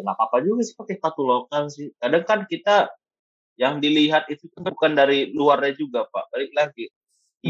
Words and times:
ya 0.00 0.08
nggak 0.08 0.16
apa-apa 0.16 0.40
juga 0.40 0.64
sih 0.64 0.72
pakai 0.72 0.96
sepatu 0.96 1.22
lokal 1.28 1.68
sih. 1.68 1.92
Kadang 2.00 2.24
kan 2.24 2.40
kita 2.48 2.88
yang 3.60 3.76
dilihat 3.84 4.24
itu 4.32 4.48
kan 4.56 4.64
bukan 4.64 4.96
dari 4.96 5.28
luarnya 5.36 5.76
juga 5.76 6.08
pak. 6.08 6.32
Balik 6.32 6.56
lagi 6.56 6.88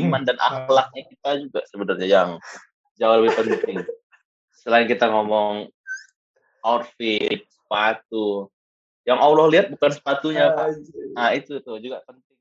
iman 0.02 0.26
dan 0.26 0.34
akhlaknya 0.42 1.06
kita 1.06 1.30
juga 1.46 1.60
sebenarnya 1.70 2.06
yang 2.10 2.30
jauh 2.98 3.14
lebih 3.22 3.32
penting. 3.38 3.86
Selain 4.50 4.90
kita 4.90 5.06
ngomong 5.06 5.70
outfit, 6.66 7.46
sepatu, 7.46 8.50
yang 9.06 9.22
Allah 9.22 9.46
lihat 9.46 9.70
bukan 9.70 9.94
sepatunya 9.94 10.50
pak. 10.50 10.74
Nah 11.14 11.30
itu 11.38 11.62
tuh 11.62 11.78
juga 11.78 12.02
penting. 12.02 12.34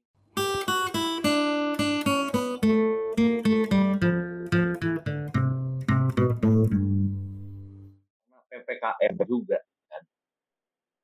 PPKM 8.49 9.13
juga. 9.29 9.61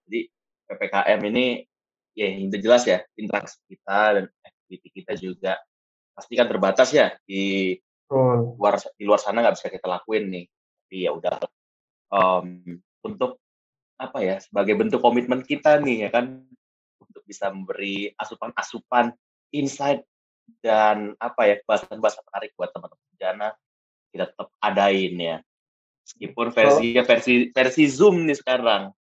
Jadi 0.05 0.19
PPKM 0.65 1.19
ini 1.33 1.45
ya 2.15 2.31
yang 2.31 2.47
jelas 2.61 2.87
ya 2.87 3.03
interaksi 3.19 3.59
kita 3.67 4.21
dan 4.21 4.25
aktiviti 4.41 4.89
kita 5.01 5.13
juga 5.19 5.59
pasti 6.15 6.33
kan 6.39 6.47
terbatas 6.47 6.95
ya 6.95 7.11
di 7.27 7.75
luar 8.07 8.79
di 8.95 9.03
luar 9.03 9.19
sana 9.19 9.43
nggak 9.43 9.55
bisa 9.59 9.67
kita 9.73 9.87
lakuin 9.89 10.25
nih. 10.31 10.45
Tapi 10.85 10.97
ya 11.01 11.11
udah 11.11 11.35
um, 12.13 12.79
untuk 13.03 13.41
apa 13.95 14.19
ya 14.21 14.35
sebagai 14.43 14.75
bentuk 14.75 14.99
komitmen 14.99 15.41
kita 15.41 15.79
nih 15.81 16.07
ya 16.07 16.09
kan 16.11 16.43
untuk 16.99 17.23
bisa 17.23 17.49
memberi 17.49 18.11
asupan-asupan 18.19 19.15
insight 19.55 20.03
dan 20.61 21.17
apa 21.17 21.41
ya 21.47 21.55
bahasan-bahasan 21.65 22.21
menarik 22.29 22.51
buat 22.53 22.69
teman-teman 22.75 23.13
jana 23.17 23.49
kita 24.13 24.29
tetap 24.29 24.51
adain 24.61 25.15
ya 25.17 25.37
Meskipun 26.05 26.53
versinya 26.53 27.01
versi 27.01 27.49
versi 27.49 27.83
Zoom 27.89 28.29
nih 28.29 28.37
sekarang. 28.37 28.93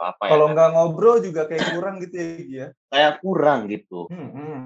Apa 0.00 0.22
ya 0.26 0.30
Kalau 0.34 0.46
nggak 0.50 0.68
ngobrol 0.74 1.16
juga 1.22 1.46
kayak 1.46 1.76
kurang 1.76 1.96
gitu 2.02 2.16
ya, 2.18 2.32
ya? 2.46 2.66
Kayak 2.90 3.12
kurang 3.22 3.60
gitu. 3.70 4.10
Hmm, 4.10 4.30
hmm. 4.34 4.60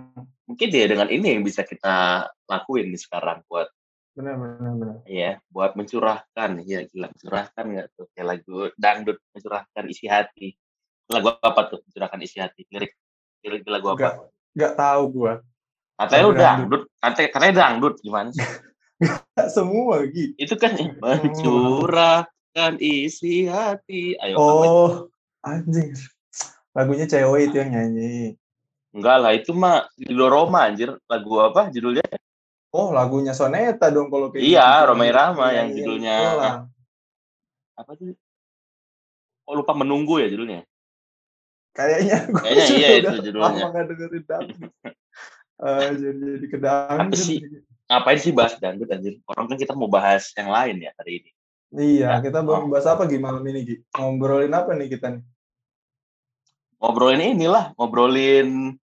Mungkin 0.49 0.69
ya 0.73 0.87
dengan 0.89 1.09
ini 1.13 1.27
yang 1.37 1.43
bisa 1.45 1.63
kita 1.63 2.27
lakuin 2.49 2.89
nih 2.89 3.01
sekarang 3.01 3.45
buat 3.47 3.69
benar 4.19 4.35
benar 4.35 4.73
benar. 4.75 4.97
Iya, 5.07 5.39
buat 5.53 5.79
mencurahkan. 5.79 6.51
ya 6.67 6.83
gila 6.91 7.07
mencurahkan 7.15 7.65
nggak 7.71 7.87
tuh 7.95 8.07
kayak 8.17 8.27
lagu 8.27 8.59
dangdut 8.75 9.19
mencurahkan 9.31 9.85
isi 9.87 10.07
hati. 10.11 10.59
Lagu 11.07 11.39
apa 11.39 11.61
tuh 11.71 11.79
mencurahkan 11.87 12.21
isi 12.25 12.43
hati? 12.43 12.67
Lirik 12.67 12.93
lirik 13.47 13.63
lagu 13.71 13.95
apa? 13.95 14.27
Nggak 14.59 14.75
tahu 14.75 15.03
gua. 15.15 15.35
Katanya 15.99 16.23
lu 16.23 16.33
dangdut, 16.39 16.83
katanya, 17.03 17.29
katanya 17.35 17.55
dangdut 17.59 17.95
gimana 17.99 18.31
sih? 18.31 18.47
semua 19.57 20.07
gitu. 20.07 20.35
Itu 20.39 20.55
kan 20.55 20.79
mencurahkan 20.79 22.73
isi 22.79 23.51
hati. 23.51 24.15
Ayo. 24.23 24.35
Oh, 24.39 25.11
anjing. 25.43 25.95
Lagunya 26.77 27.07
cewek 27.11 27.51
itu 27.51 27.57
yang 27.59 27.71
nyanyi. 27.75 28.39
Enggak 28.95 29.17
lah, 29.21 29.33
itu 29.37 29.51
mah 29.53 29.91
judul 29.99 30.29
Roma 30.31 30.69
anjir. 30.71 30.95
Lagu 31.11 31.33
apa 31.43 31.69
judulnya? 31.69 32.05
Oh, 32.69 32.93
lagunya 32.93 33.33
Soneta 33.33 33.89
dong 33.89 34.13
kalau 34.13 34.29
kayak 34.29 34.45
Iya, 34.45 34.69
gitu. 34.69 34.87
Roma 34.93 35.05
Irama 35.09 35.47
iya, 35.49 35.57
yang 35.63 35.69
iya, 35.73 35.77
judulnya 35.81 36.15
iya, 36.21 36.51
apa 37.79 37.93
sih? 37.97 38.13
Oh, 39.49 39.55
lupa 39.57 39.73
menunggu 39.73 40.21
ya 40.21 40.29
judulnya. 40.29 40.67
Kayaknya 41.73 42.17
Kayaknya 42.29 42.65
iya 42.75 42.89
itu 42.99 43.15
judulnya. 43.31 43.55
Lama 43.55 43.67
gak 43.73 43.87
dengerin 43.89 44.25
uh, 45.63 45.91
jadi 46.03 46.27
jadi. 46.45 46.67
Apa 46.69 47.17
sih? 47.17 47.39
ngapain 47.89 48.21
sih 48.21 48.37
bahas 48.37 48.53
dangdut 48.61 48.93
anjir? 48.93 49.17
Orang 49.25 49.49
kan 49.49 49.57
kita 49.57 49.73
mau 49.73 49.89
bahas 49.89 50.29
yang 50.37 50.53
lain 50.53 50.77
ya 50.85 50.93
hari 51.01 51.25
ini. 51.25 51.31
Iya, 51.69 52.17
ya. 52.17 52.25
kita 52.25 52.41
mau 52.41 52.65
oh. 52.65 52.69
bahas 52.73 52.89
apa 52.89 53.05
gimana 53.05 53.45
ini 53.45 53.61
Gi? 53.65 53.77
Ngobrolin 53.93 54.55
apa 54.57 54.73
nih 54.73 54.89
kita 54.89 55.13
nih? 55.13 55.23
Ngobrolin 56.81 57.37
inilah, 57.37 57.77
ngobrolin 57.77 58.79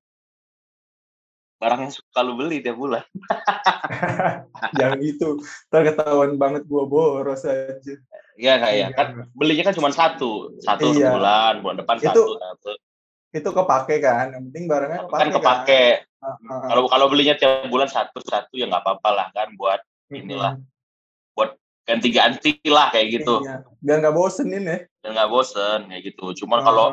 barang 1.55 1.88
yang 1.88 1.94
suka 1.95 2.19
lu 2.22 2.38
beli 2.38 2.61
tiap 2.61 2.77
bulan. 2.77 3.02
yang 4.82 5.02
itu, 5.02 5.42
terketahuan 5.73 6.37
banget 6.37 6.67
gua 6.70 6.86
boros 6.86 7.42
aja. 7.48 7.95
Iya 8.36 8.54
kayak 8.60 8.76
ya. 8.76 8.87
kan 8.92 9.08
belinya 9.31 9.71
kan 9.71 9.76
cuma 9.80 9.89
satu, 9.89 10.54
satu 10.61 10.92
iya. 10.93 11.10
sebulan, 11.10 11.64
bulan 11.64 11.77
depan 11.81 11.98
itu, 11.98 12.11
satu, 12.11 12.23
satu. 12.37 12.71
Itu 13.31 13.49
kepake 13.49 14.04
kan, 14.04 14.36
yang 14.36 14.43
penting 14.52 14.67
barangnya 14.67 15.08
kepake. 15.08 15.21
Kan 15.23 15.30
kepake. 15.31 15.83
Kan? 16.04 16.67
Kalau 16.70 16.81
kalau 16.92 17.05
belinya 17.10 17.33
tiap 17.39 17.65
bulan 17.71 17.89
satu 17.89 18.20
satu 18.21 18.54
ya 18.60 18.70
nggak 18.70 18.83
apa-apa 18.83 19.10
lah 19.10 19.27
kan 19.33 19.54
buat 19.58 19.81
inilah 20.11 20.60
buat 21.33 21.58
ganti-ganti 21.86 22.58
lah 22.66 22.90
kayak 22.90 23.22
gitu. 23.22 23.46
Iya. 23.46 23.62
Biar 23.80 23.98
nggak 24.02 24.16
bosen 24.18 24.50
ini. 24.50 24.66
Ya. 24.66 24.78
Biar 25.06 25.12
nggak 25.14 25.32
bosen 25.32 25.80
kayak 25.88 26.04
gitu. 26.04 26.26
Cuman 26.44 26.60
uh. 26.62 26.66
kalau 26.66 26.88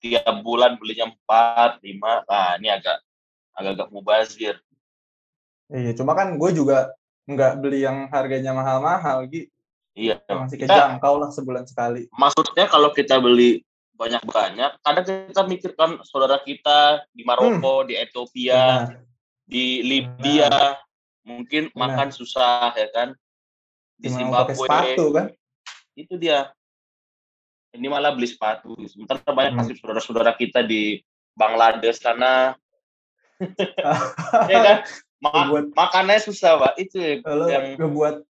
tiap 0.00 0.34
bulan 0.40 0.80
belinya 0.80 1.12
empat 1.12 1.84
lima, 1.84 2.24
nah 2.24 2.56
ini 2.56 2.72
agak 2.72 3.04
agak-agak 3.52 3.88
mubazir. 3.92 4.56
Iya, 5.70 5.92
cuma 5.94 6.16
kan 6.16 6.34
gue 6.34 6.50
juga 6.56 6.96
nggak 7.28 7.62
beli 7.62 7.84
yang 7.84 8.08
harganya 8.08 8.56
mahal-mahal, 8.56 9.28
gitu. 9.28 9.52
Iya. 9.94 10.24
Masih 10.24 10.56
kejangkau 10.56 11.20
lah 11.20 11.30
sebulan 11.30 11.68
sekali. 11.68 12.08
Maksudnya 12.16 12.66
kalau 12.66 12.90
kita 12.96 13.20
beli 13.20 13.60
banyak-banyak. 14.00 14.80
Kadang 14.80 15.04
kita 15.28 15.42
mikirkan 15.44 15.90
saudara 16.08 16.40
kita 16.40 17.04
di 17.12 17.20
Maroko, 17.28 17.84
hmm. 17.84 17.88
di 17.92 17.94
Ethiopia, 18.00 18.88
Benar. 18.88 19.04
di 19.44 19.66
Libya, 19.84 20.48
Benar. 20.48 20.74
mungkin 21.28 21.62
Benar. 21.68 21.76
makan 21.76 22.08
susah 22.08 22.72
ya 22.72 22.88
kan. 22.96 23.12
Di 24.00 24.08
Zimbabwe. 24.08 24.56
sepatu 24.56 25.04
kan? 25.12 25.26
Itu 25.92 26.16
dia. 26.16 26.48
Ini 27.76 27.86
malah 27.86 28.16
beli 28.16 28.26
sepatu. 28.26 28.74
Sementara 28.88 29.20
banyak 29.28 29.52
hmm. 29.54 29.60
masih 29.60 29.74
saudara-saudara 29.76 30.32
kita 30.34 30.64
di 30.64 31.04
Bangladesh 31.36 32.00
sana. 32.00 32.56
ya 34.50 34.58
kan? 34.64 34.78
Ma 35.20 35.52
buat, 35.52 35.76
makannya 35.76 36.16
susah, 36.24 36.56
Pak. 36.56 36.74
Itu 36.80 36.96
yang 36.96 37.76
ngebuat 37.76 38.24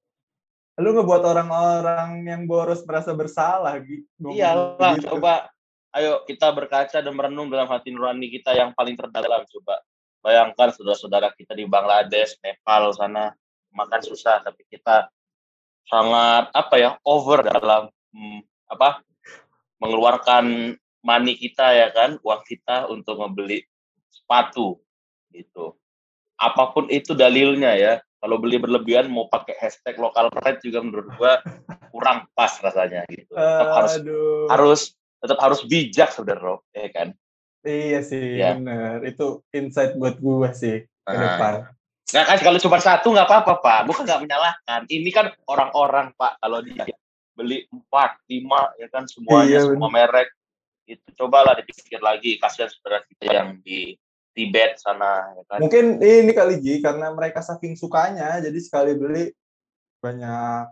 lu 0.76 0.93
ngebuat 0.93 1.22
orang-orang 1.25 2.28
yang 2.28 2.44
boros 2.44 2.84
merasa 2.84 3.16
bersalah 3.16 3.81
gitu. 3.81 4.28
Iyalah, 4.28 5.00
gitu. 5.00 5.16
coba 5.16 5.49
ayo 5.97 6.21
kita 6.28 6.53
berkaca 6.53 7.00
dan 7.00 7.15
merenung 7.16 7.49
dalam 7.49 7.65
hati 7.72 7.88
nurani 7.88 8.28
kita 8.28 8.53
yang 8.53 8.76
paling 8.76 8.93
terdalam 8.93 9.49
coba 9.49 9.81
bayangkan 10.21 10.69
saudara-saudara 10.76 11.32
kita 11.32 11.56
di 11.56 11.65
Bangladesh, 11.65 12.37
Nepal 12.44 12.93
sana 12.93 13.32
makan 13.72 14.00
susah 14.05 14.44
tapi 14.44 14.69
kita 14.69 15.09
sangat 15.86 16.50
apa 16.50 16.74
ya 16.76 16.91
over 17.06 17.47
dalam 17.47 17.88
hmm, 18.10 18.42
apa 18.70 19.02
mengeluarkan 19.78 20.74
money 21.06 21.38
kita 21.38 21.70
ya 21.70 21.88
kan 21.94 22.19
uang 22.22 22.42
kita 22.42 22.91
untuk 22.91 23.22
membeli 23.22 23.62
sepatu 24.10 24.82
gitu. 25.30 25.78
Apa 26.36 26.75
pun 26.75 26.91
itu 26.91 27.14
dalilnya 27.14 27.72
ya. 27.78 27.94
Kalau 28.16 28.42
beli 28.42 28.58
berlebihan 28.58 29.06
mau 29.06 29.30
pakai 29.30 29.54
hashtag 29.60 29.94
lokal 30.00 30.32
pride 30.32 30.58
juga 30.64 30.82
menurut 30.82 31.08
gua 31.14 31.38
kurang 31.94 32.26
pas 32.34 32.50
rasanya 32.58 33.06
gitu. 33.06 33.30
Tetap 33.30 33.70
harus 33.70 33.94
harus 34.50 34.80
tetap 35.22 35.38
harus 35.38 35.60
bijak 35.62 36.10
saudara 36.10 36.58
ya 36.75 36.88
kan? 36.91 37.08
Iya 37.62 38.00
sih 38.02 38.41
ya. 38.42 38.58
benar. 38.58 39.06
Itu 39.06 39.46
insight 39.54 39.94
buat 39.94 40.19
gue 40.19 40.50
sih 40.58 40.76
ke 41.06 41.14
nah. 41.14 41.22
depan 41.22 41.75
Nah 42.15 42.22
kan 42.22 42.39
kalau 42.39 42.59
cuma 42.62 42.78
satu 42.78 43.11
nggak 43.11 43.27
apa-apa 43.27 43.53
pak, 43.59 43.81
bukan 43.91 44.06
nggak 44.06 44.22
menyalahkan. 44.22 44.81
Ini 44.87 45.11
kan 45.11 45.27
orang-orang 45.50 46.15
pak. 46.15 46.39
Kalau 46.39 46.62
dia 46.62 46.87
beli 47.34 47.67
empat, 47.67 48.22
lima 48.31 48.71
ya 48.78 48.87
kan 48.87 49.11
semuanya 49.11 49.59
iya, 49.59 49.67
semua 49.67 49.91
merek 49.91 50.31
itu 50.87 51.03
cobalah 51.19 51.59
dipikir 51.59 51.99
lagi. 51.99 52.39
Kasihan 52.39 52.71
saudara 52.71 53.03
kita 53.11 53.27
yang 53.27 53.59
di 53.59 53.99
Tibet 54.31 54.78
sana 54.78 55.34
ya 55.34 55.43
kan. 55.50 55.59
Mungkin 55.59 55.99
ini 55.99 56.31
kali 56.31 56.62
Ji 56.62 56.78
karena 56.78 57.11
mereka 57.11 57.43
saking 57.43 57.75
sukanya 57.75 58.38
jadi 58.38 58.59
sekali 58.62 58.94
beli 58.94 59.34
banyak. 59.99 60.71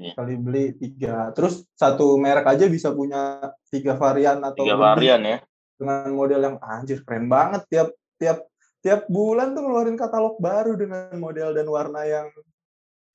Yeah. 0.00 0.16
kali 0.16 0.34
beli 0.40 0.74
tiga. 0.80 1.28
Terus 1.36 1.62
satu 1.76 2.16
merek 2.16 2.48
aja 2.48 2.64
bisa 2.66 2.88
punya 2.88 3.52
tiga 3.68 4.00
varian 4.00 4.40
atau 4.40 4.64
tiga 4.64 4.80
varian 4.80 5.20
ya. 5.20 5.38
dengan 5.76 6.08
model 6.16 6.40
yang 6.40 6.56
anjir 6.62 7.04
keren 7.04 7.28
banget 7.28 7.68
tiap 7.68 7.88
tiap 8.16 8.49
tiap 8.80 9.06
bulan 9.12 9.52
tuh 9.52 9.62
ngeluarin 9.64 9.98
katalog 10.00 10.40
baru 10.40 10.76
dengan 10.76 11.12
model 11.20 11.52
dan 11.52 11.66
warna 11.68 12.04
yang 12.08 12.26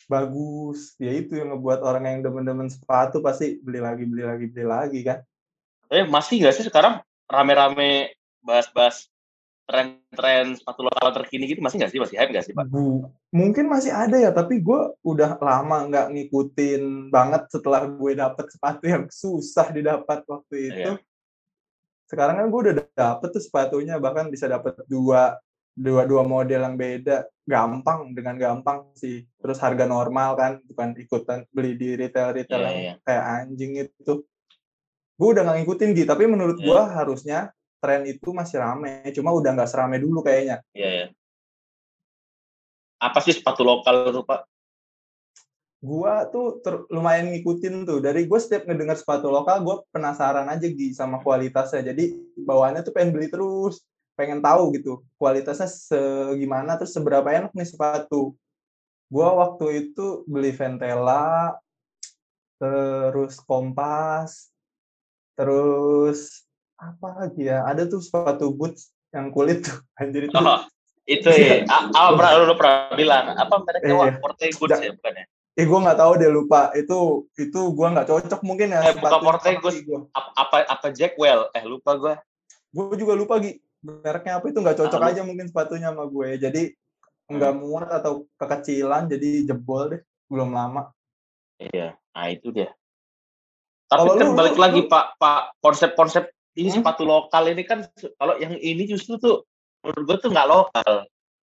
bagus 0.06 0.94
ya 1.02 1.10
itu 1.10 1.38
yang 1.38 1.54
ngebuat 1.54 1.82
orang 1.82 2.06
yang 2.06 2.20
demen-demen 2.22 2.70
sepatu 2.70 3.22
pasti 3.26 3.58
beli 3.58 3.82
lagi 3.82 4.06
beli 4.06 4.24
lagi 4.24 4.46
beli 4.46 4.66
lagi 4.66 5.00
kan 5.02 5.20
eh 5.90 6.06
masih 6.06 6.46
nggak 6.46 6.56
sih 6.56 6.66
sekarang 6.66 7.02
rame-rame 7.26 8.14
bahas-bahas 8.46 9.10
tren-tren 9.66 10.54
sepatu 10.54 10.86
lokal 10.86 11.10
terkini 11.10 11.50
gitu 11.50 11.62
masih 11.66 11.82
nggak 11.82 11.92
sih 11.92 11.98
masih 11.98 12.16
hype 12.22 12.32
nggak 12.38 12.46
sih 12.46 12.54
pak? 12.54 12.70
Bu, 12.70 13.10
mungkin 13.34 13.66
masih 13.66 13.90
ada 13.90 14.14
ya 14.14 14.30
tapi 14.30 14.62
gue 14.62 14.94
udah 15.02 15.42
lama 15.42 15.90
nggak 15.90 16.08
ngikutin 16.14 17.10
banget 17.10 17.50
setelah 17.50 17.90
gue 17.90 18.12
dapet 18.14 18.46
sepatu 18.54 18.86
yang 18.86 19.10
susah 19.10 19.74
didapat 19.74 20.22
waktu 20.30 20.54
iya. 20.54 20.70
itu. 20.70 20.78
Iya. 20.78 20.94
Sekarang 22.06 22.36
kan 22.38 22.48
gue 22.54 22.60
udah 22.70 22.76
dapet 22.94 23.30
tuh 23.34 23.42
sepatunya 23.42 23.98
bahkan 23.98 24.30
bisa 24.30 24.46
dapet 24.46 24.78
dua 24.86 25.34
dua 25.76 26.08
dua 26.08 26.24
model 26.24 26.64
yang 26.64 26.80
beda 26.80 27.28
gampang 27.44 28.16
dengan 28.16 28.40
gampang 28.40 28.90
sih. 28.96 29.28
Terus 29.38 29.60
harga 29.60 29.84
normal 29.84 30.40
kan 30.40 30.52
bukan 30.64 30.96
ikutan 30.96 31.44
beli 31.52 31.76
di 31.76 32.00
retail 32.00 32.32
retail 32.32 32.64
yeah, 32.64 32.72
yang 32.72 32.80
yeah. 32.80 32.98
kayak 33.04 33.24
anjing 33.44 33.72
itu. 33.84 34.14
Gue 35.16 35.28
udah 35.36 35.44
nggak 35.44 35.58
ngikutin 35.64 35.90
gitu 35.96 36.08
tapi 36.08 36.26
menurut 36.26 36.58
gue 36.58 36.80
yeah. 36.80 36.92
harusnya 36.96 37.40
tren 37.84 38.08
itu 38.08 38.34
masih 38.34 38.58
rame 38.64 39.06
cuma 39.14 39.30
udah 39.36 39.52
nggak 39.54 39.70
serame 39.70 40.00
dulu 40.00 40.24
kayaknya. 40.24 40.64
Iya 40.72 40.82
yeah, 40.82 40.94
yeah. 41.06 41.10
apa 43.04 43.20
sih 43.22 43.36
sepatu 43.36 43.62
lokal 43.62 44.10
tuh 44.10 44.26
pak? 44.26 44.48
Gua 45.86 46.26
tuh 46.34 46.66
ter, 46.66 46.82
lumayan 46.90 47.30
ngikutin 47.30 47.86
tuh. 47.86 48.02
Dari 48.02 48.26
gue 48.26 48.40
setiap 48.42 48.66
ngedengar 48.66 48.98
sepatu 48.98 49.30
lokal 49.30 49.62
gue 49.62 49.76
penasaran 49.94 50.50
aja 50.50 50.66
gitu 50.66 50.98
sama 50.98 51.22
kualitasnya. 51.22 51.94
Jadi 51.94 52.18
bawaannya 52.42 52.82
tuh 52.82 52.90
pengen 52.90 53.14
beli 53.14 53.30
terus 53.30 53.86
pengen 54.16 54.40
tahu 54.40 54.72
gitu 54.76 55.04
kualitasnya 55.20 55.68
segimana 55.68 56.80
terus 56.80 56.96
seberapa 56.96 57.28
enak 57.28 57.52
nih 57.52 57.68
sepatu. 57.68 58.34
Gue 59.12 59.28
waktu 59.28 59.66
itu 59.86 60.26
beli 60.26 60.56
Ventela 60.56 61.54
terus 62.56 63.38
Kompas 63.44 64.50
terus 65.36 66.48
apa 66.80 67.28
lagi 67.28 67.52
ya 67.52 67.68
ada 67.68 67.84
tuh 67.84 68.00
sepatu 68.00 68.56
boots 68.56 68.96
yang 69.12 69.32
kulit 69.36 69.68
tuh 69.68 69.78
anjir 70.00 70.32
itu. 70.32 70.36
Oh, 70.36 70.64
itu 71.06 71.30
ya 71.30 71.68
ah, 71.96 72.16
pernah 72.16 72.32
lu 72.40 72.56
pernah 72.56 72.96
bilang 72.96 73.36
apa 73.36 73.56
mereka 73.62 73.86
eh, 73.86 74.16
Forte 74.18 74.46
Goods 74.56 74.80
ya 74.80 74.92
bukan 74.96 75.14
ya 75.22 75.26
Eh 75.56 75.64
gue 75.64 75.80
nggak 75.80 75.96
tahu 75.96 76.12
deh 76.20 76.28
lupa. 76.28 76.68
Itu 76.76 77.32
itu 77.40 77.60
gue 77.72 77.88
nggak 77.88 78.12
cocok 78.12 78.42
mungkin 78.44 78.76
ya. 78.76 78.92
Eh 78.92 78.96
bukan 79.00 79.24
Forte 79.24 79.56
apa 80.12 80.68
apa 80.68 80.88
Jackwell? 80.92 81.48
Eh 81.56 81.64
lupa 81.64 81.96
gue. 81.96 82.14
Gue 82.76 83.00
juga 83.00 83.16
lupa 83.16 83.40
Gi 83.40 83.56
mereknya 83.86 84.42
apa 84.42 84.46
itu 84.50 84.60
nggak 84.60 84.78
cocok 84.82 85.02
ah, 85.02 85.10
aja 85.14 85.22
mungkin 85.22 85.46
sepatunya 85.46 85.94
sama 85.94 86.10
gue 86.10 86.42
jadi 86.42 86.64
nggak 87.30 87.54
hmm. 87.54 87.62
muat 87.62 87.90
atau 87.90 88.26
kekecilan 88.38 89.10
jadi 89.10 89.50
jebol 89.50 89.94
deh 89.94 90.02
belum 90.30 90.54
lama. 90.54 90.94
Iya, 91.62 91.98
nah 92.14 92.28
itu 92.30 92.52
dia. 92.52 92.74
Tapi 93.86 94.02
kalau 94.02 94.14
kan 94.18 94.28
lu, 94.34 94.38
balik 94.38 94.56
lu, 94.58 94.62
lagi 94.62 94.82
lu, 94.86 94.90
Pak, 94.90 95.06
Pak 95.22 95.42
konsep-konsep 95.62 96.30
ini 96.58 96.70
hmm? 96.74 96.82
sepatu 96.82 97.06
lokal 97.06 97.50
ini 97.50 97.64
kan 97.64 97.86
kalau 98.18 98.36
yang 98.42 98.58
ini 98.58 98.90
justru 98.90 99.18
tuh 99.22 99.46
menurut 99.86 100.04
gue 100.06 100.18
tuh 100.28 100.30
nggak 100.34 100.50
lokal. 100.50 100.94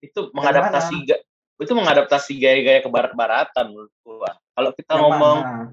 Itu 0.02 0.34
mengadaptasi 0.34 0.96
ga, 1.06 1.18
itu 1.62 1.74
mengadaptasi 1.78 2.32
gaya-gaya 2.42 2.80
ke 2.82 2.90
barat-baratan 2.90 3.66
menurut 3.70 3.94
gue. 4.02 4.32
Kalau 4.58 4.70
kita 4.74 4.92
yang 4.98 5.02
ngomong 5.08 5.38
mana? 5.42 5.66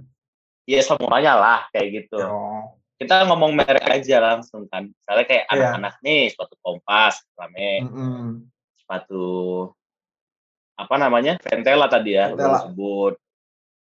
ya 0.69 0.81
semuanya 0.85 1.33
lah 1.37 1.61
kayak 1.73 1.89
gitu. 2.05 2.21
Oh. 2.21 2.78
Kita 2.99 3.31
ngomong 3.31 3.55
merek 3.55 3.87
aja 3.87 4.19
langsung 4.19 4.67
kan. 4.67 4.91
Misalnya 4.91 5.25
kayak 5.25 5.45
yeah. 5.47 5.55
anak-anak 5.55 5.95
nih 6.03 6.23
sepatu 6.35 6.55
kompas 6.59 7.23
rame. 7.39 7.87
Mm 7.87 7.91
-hmm. 7.95 8.23
Sepatu 8.75 9.27
apa 10.75 10.95
namanya? 10.99 11.39
Ventela 11.43 11.87
tadi 11.87 12.19
ya, 12.19 12.35
Ventela. 12.35 12.67
sebut 12.67 13.15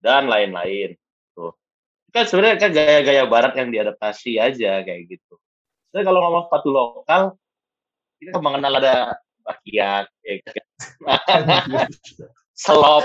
dan 0.05 0.29
lain-lain 0.29 0.97
kan 2.17 2.25
sebenarnya 2.25 2.57
kan 2.57 2.71
gaya-gaya 2.73 3.29
barat 3.29 3.53
yang 3.61 3.69
diadaptasi 3.69 4.41
aja 4.41 4.81
kayak 4.81 5.05
gitu. 5.05 5.35
Jadi 5.93 6.03
kalau 6.09 6.25
ngomong 6.25 6.49
sepatu 6.49 6.69
lokal, 6.73 7.23
kita 8.17 8.41
mengenal 8.41 8.73
ada 8.81 9.21
bakiak, 9.45 10.09
ya 10.25 10.35
kan? 10.41 10.65
selop, 12.65 13.05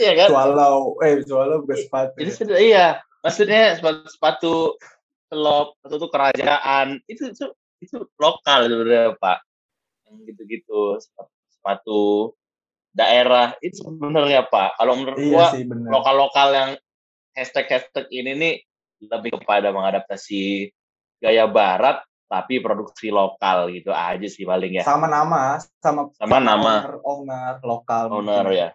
ya 0.00 0.12
kan? 0.16 0.28
swallow, 0.32 0.96
eh 1.04 1.20
swallow 1.28 1.60
bukan 1.68 1.76
sepatu. 1.76 2.16
Jadi 2.16 2.32
ya. 2.32 2.56
iya, 2.56 2.86
maksudnya 3.20 3.76
sepatu, 3.76 4.08
sepatu 4.08 4.54
selop 5.26 5.74
atau 5.82 5.96
itu 5.98 6.08
kerajaan 6.08 6.86
itu 7.10 7.22
itu 7.34 7.46
itu 7.82 7.96
lokal 8.16 8.66
sebenarnya 8.66 9.18
pak, 9.20 9.38
yang 10.08 10.16
gitu-gitu 10.24 10.96
sepatu, 11.02 11.34
sepatu 11.52 12.02
daerah 12.96 13.52
itu 13.60 13.84
sebenarnya 13.84 14.48
pak. 14.48 14.80
Kalau 14.80 14.96
menurut 14.96 15.18
iya 15.20 15.52
gua 15.52 15.92
lokal-lokal 15.92 16.48
yang 16.56 16.70
hashtag-hashtag 17.36 18.08
ini 18.08 18.32
nih 18.32 18.54
lebih 19.04 19.36
kepada 19.36 19.68
mengadaptasi 19.76 20.72
gaya 21.20 21.44
barat 21.44 22.00
tapi 22.26 22.58
produksi 22.58 23.12
lokal 23.12 23.70
gitu 23.70 23.94
aja 23.94 24.26
sih 24.26 24.42
paling 24.42 24.82
ya. 24.82 24.84
Sama 24.88 25.06
nama, 25.06 25.60
sama 25.78 26.10
sama 26.18 26.42
nama 26.42 26.82
owner, 26.82 26.94
owner 27.06 27.54
lokal. 27.62 28.04
Owner 28.10 28.42
mungkin. 28.42 28.60
ya. 28.62 28.68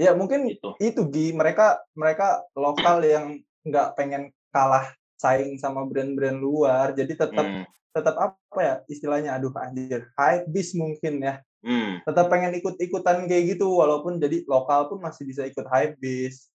Ya 0.00 0.10
mungkin 0.16 0.48
itu. 0.48 0.74
itu 0.82 1.00
Gi, 1.08 1.32
mereka 1.32 1.80
mereka 1.96 2.44
lokal 2.56 3.00
yang 3.04 3.40
nggak 3.62 3.94
pengen 3.96 4.34
kalah 4.52 4.92
saing 5.22 5.54
sama 5.62 5.86
brand-brand 5.86 6.42
luar, 6.42 6.90
jadi 6.98 7.14
tetap 7.14 7.46
hmm. 7.46 7.64
tetap 7.94 8.14
apa 8.18 8.58
ya 8.58 8.74
istilahnya 8.90 9.38
aduh 9.38 9.54
anjir, 9.54 10.10
hype 10.18 10.50
bis 10.50 10.74
mungkin 10.74 11.22
ya. 11.22 11.38
Hmm. 11.62 12.02
Tetap 12.02 12.26
pengen 12.26 12.58
ikut-ikutan 12.58 13.30
kayak 13.30 13.54
gitu 13.54 13.70
walaupun 13.70 14.18
jadi 14.18 14.42
lokal 14.50 14.90
pun 14.90 14.98
masih 14.98 15.22
bisa 15.22 15.46
ikut 15.46 15.62
hype 15.70 15.94
bis 16.02 16.50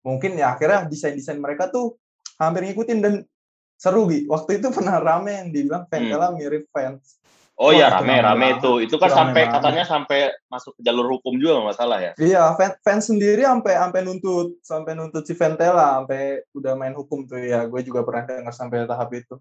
mungkin 0.00 0.36
ya 0.36 0.56
akhirnya 0.56 0.88
desain-desain 0.88 1.36
mereka 1.36 1.68
tuh 1.68 1.96
hampir 2.40 2.64
ngikutin 2.68 2.98
dan 3.00 3.14
seru 3.80 4.08
gitu. 4.12 4.28
Waktu 4.28 4.60
itu 4.60 4.68
pernah 4.72 5.00
rame 5.00 5.32
yang 5.32 5.48
dibilang 5.52 5.84
Ventela 5.88 6.28
hmm. 6.32 6.36
mirip 6.36 6.64
fans. 6.72 7.16
Oh 7.60 7.76
iya 7.76 7.92
rame 7.92 8.16
rame 8.24 8.56
itu. 8.56 8.88
Itu 8.88 8.96
kan 8.96 9.12
sampai 9.12 9.44
rame. 9.44 9.52
katanya 9.52 9.84
sampai 9.84 10.32
masuk 10.48 10.80
ke 10.80 10.80
jalur 10.80 11.12
hukum 11.12 11.36
juga 11.36 11.60
nggak 11.60 11.76
salah 11.76 12.00
ya. 12.00 12.12
Iya, 12.16 12.56
fans, 12.56 12.80
fans 12.80 13.04
sendiri 13.12 13.44
sampai 13.44 13.76
sampai 13.76 14.00
nuntut 14.00 14.56
sampai 14.64 14.96
nuntut 14.96 15.28
si 15.28 15.36
Ventela 15.36 16.00
sampai 16.00 16.40
udah 16.56 16.72
main 16.72 16.96
hukum 16.96 17.28
tuh 17.28 17.36
ya. 17.36 17.68
Gue 17.68 17.84
juga 17.84 18.00
pernah 18.00 18.24
dengar 18.24 18.56
sampai 18.56 18.88
tahap 18.88 19.12
itu. 19.12 19.36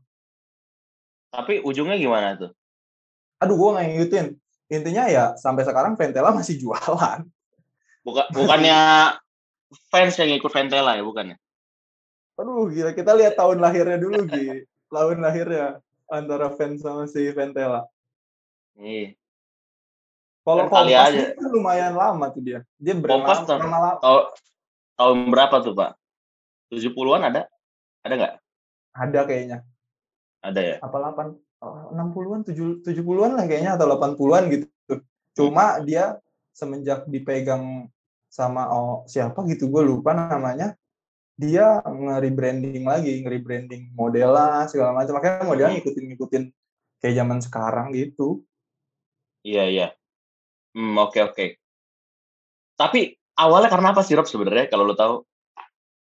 Tapi 1.31 1.63
ujungnya 1.63 1.95
gimana 1.95 2.35
tuh? 2.35 2.51
Aduh, 3.39 3.55
gue 3.55 3.69
nggak 3.71 3.87
ngikutin. 3.87 4.27
Intinya 4.67 5.03
ya 5.07 5.25
sampai 5.39 5.63
sekarang 5.63 5.95
Ventela 5.95 6.35
masih 6.35 6.59
jualan. 6.59 7.23
Bukan 8.03 8.25
bukannya 8.35 8.79
fans 9.87 10.19
yang 10.19 10.35
ikut 10.35 10.51
Ventela 10.51 10.99
ya 10.99 11.03
bukan 11.07 11.35
ya? 11.35 11.37
Aduh 12.35 12.67
gila 12.67 12.91
kita 12.91 13.15
lihat 13.15 13.39
tahun 13.39 13.63
lahirnya 13.63 13.95
dulu 13.95 14.27
Gi. 14.27 14.67
tahun 14.91 15.23
lahirnya 15.23 15.79
antara 16.11 16.51
fans 16.51 16.83
sama 16.83 17.07
si 17.07 17.23
Ventela. 17.31 17.87
Iya. 18.79 19.13
Kalau 20.47 20.65
kali 20.71 20.93
aja. 20.95 21.35
Kan 21.35 21.47
lumayan 21.51 21.93
lama 21.93 22.31
tuh 22.33 22.41
dia. 22.41 22.59
Dia 22.79 22.97
Kompas 22.97 23.45
tahun, 23.45 23.69
tahun, 24.01 24.23
tahun 24.97 25.17
berapa 25.29 25.55
tuh 25.61 25.73
Pak? 25.77 25.91
70-an 26.73 27.21
ada? 27.29 27.41
Ada 28.01 28.13
nggak? 28.15 28.33
Ada 28.95 29.19
kayaknya. 29.27 29.57
Ada 30.41 30.61
ya? 30.63 30.75
Apa 30.81 30.97
8? 30.97 31.35
60-an, 31.91 32.41
70-an 32.47 33.31
lah 33.35 33.45
kayaknya 33.45 33.75
atau 33.75 33.85
80-an 33.91 34.43
gitu. 34.47 34.65
Cuma 35.35 35.83
dia 35.83 36.17
semenjak 36.55 37.03
dipegang 37.11 37.91
sama 38.29 38.69
oh, 38.69 39.03
siapa 39.09 39.41
gitu 39.49 39.73
gue 39.73 39.81
lupa 39.81 40.13
namanya 40.13 40.77
dia 41.39 41.81
nge-rebranding 41.81 42.85
lagi 42.85 43.25
nge-rebranding 43.25 43.95
model 43.97 44.29
lah 44.35 44.69
segala 44.69 44.93
macam 44.93 45.17
makanya 45.17 45.47
modelnya 45.47 45.71
hmm. 45.73 45.77
ngikutin 45.81 46.05
ngikutin 46.13 46.43
kayak 47.01 47.15
zaman 47.15 47.39
sekarang 47.41 47.87
gitu 47.95 48.43
iya 49.49 49.63
iya. 49.65 49.87
Hmm, 50.77 50.93
oke 51.01 51.17
okay, 51.17 51.21
oke. 51.25 51.33
Okay. 51.33 51.49
tapi 52.79 53.19
awalnya 53.35 53.67
karena 53.67 53.91
apa 53.91 54.05
sih 54.05 54.15
Rob 54.15 54.29
sebenarnya 54.29 54.69
kalau 54.69 54.85
lo 54.85 54.95
tahu? 54.95 55.25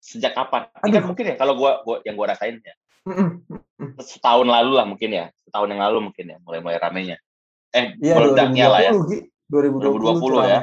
Sejak 0.02 0.36
kapan? 0.36 0.68
Ini 0.84 0.92
kan 1.00 1.04
mungkin 1.08 1.24
ya 1.24 1.34
kalau 1.38 1.54
gue 1.56 1.70
gua 1.86 1.96
yang 2.04 2.14
gue 2.18 2.26
rasain 2.26 2.58
ya. 2.60 2.74
Setahun 4.02 4.46
lalu 4.46 4.72
lah 4.76 4.84
mungkin 4.84 5.10
ya 5.14 5.30
setahun 5.46 5.72
yang 5.72 5.80
lalu 5.80 6.10
mungkin 6.10 6.24
ya 6.26 6.36
mulai 6.42 6.60
mulai 6.60 6.78
ramenya. 6.82 7.16
Eh 7.72 7.96
iya, 8.02 8.14
meledaknya 8.18 8.66
lah 8.70 8.80
ya. 8.82 8.92
2020, 8.92 10.20
2020 10.20 10.52
ya. 10.52 10.60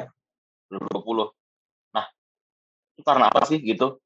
2020 0.70 1.34
itu 2.94 3.02
karena 3.02 3.26
apa 3.30 3.42
sih 3.50 3.58
gitu? 3.58 3.98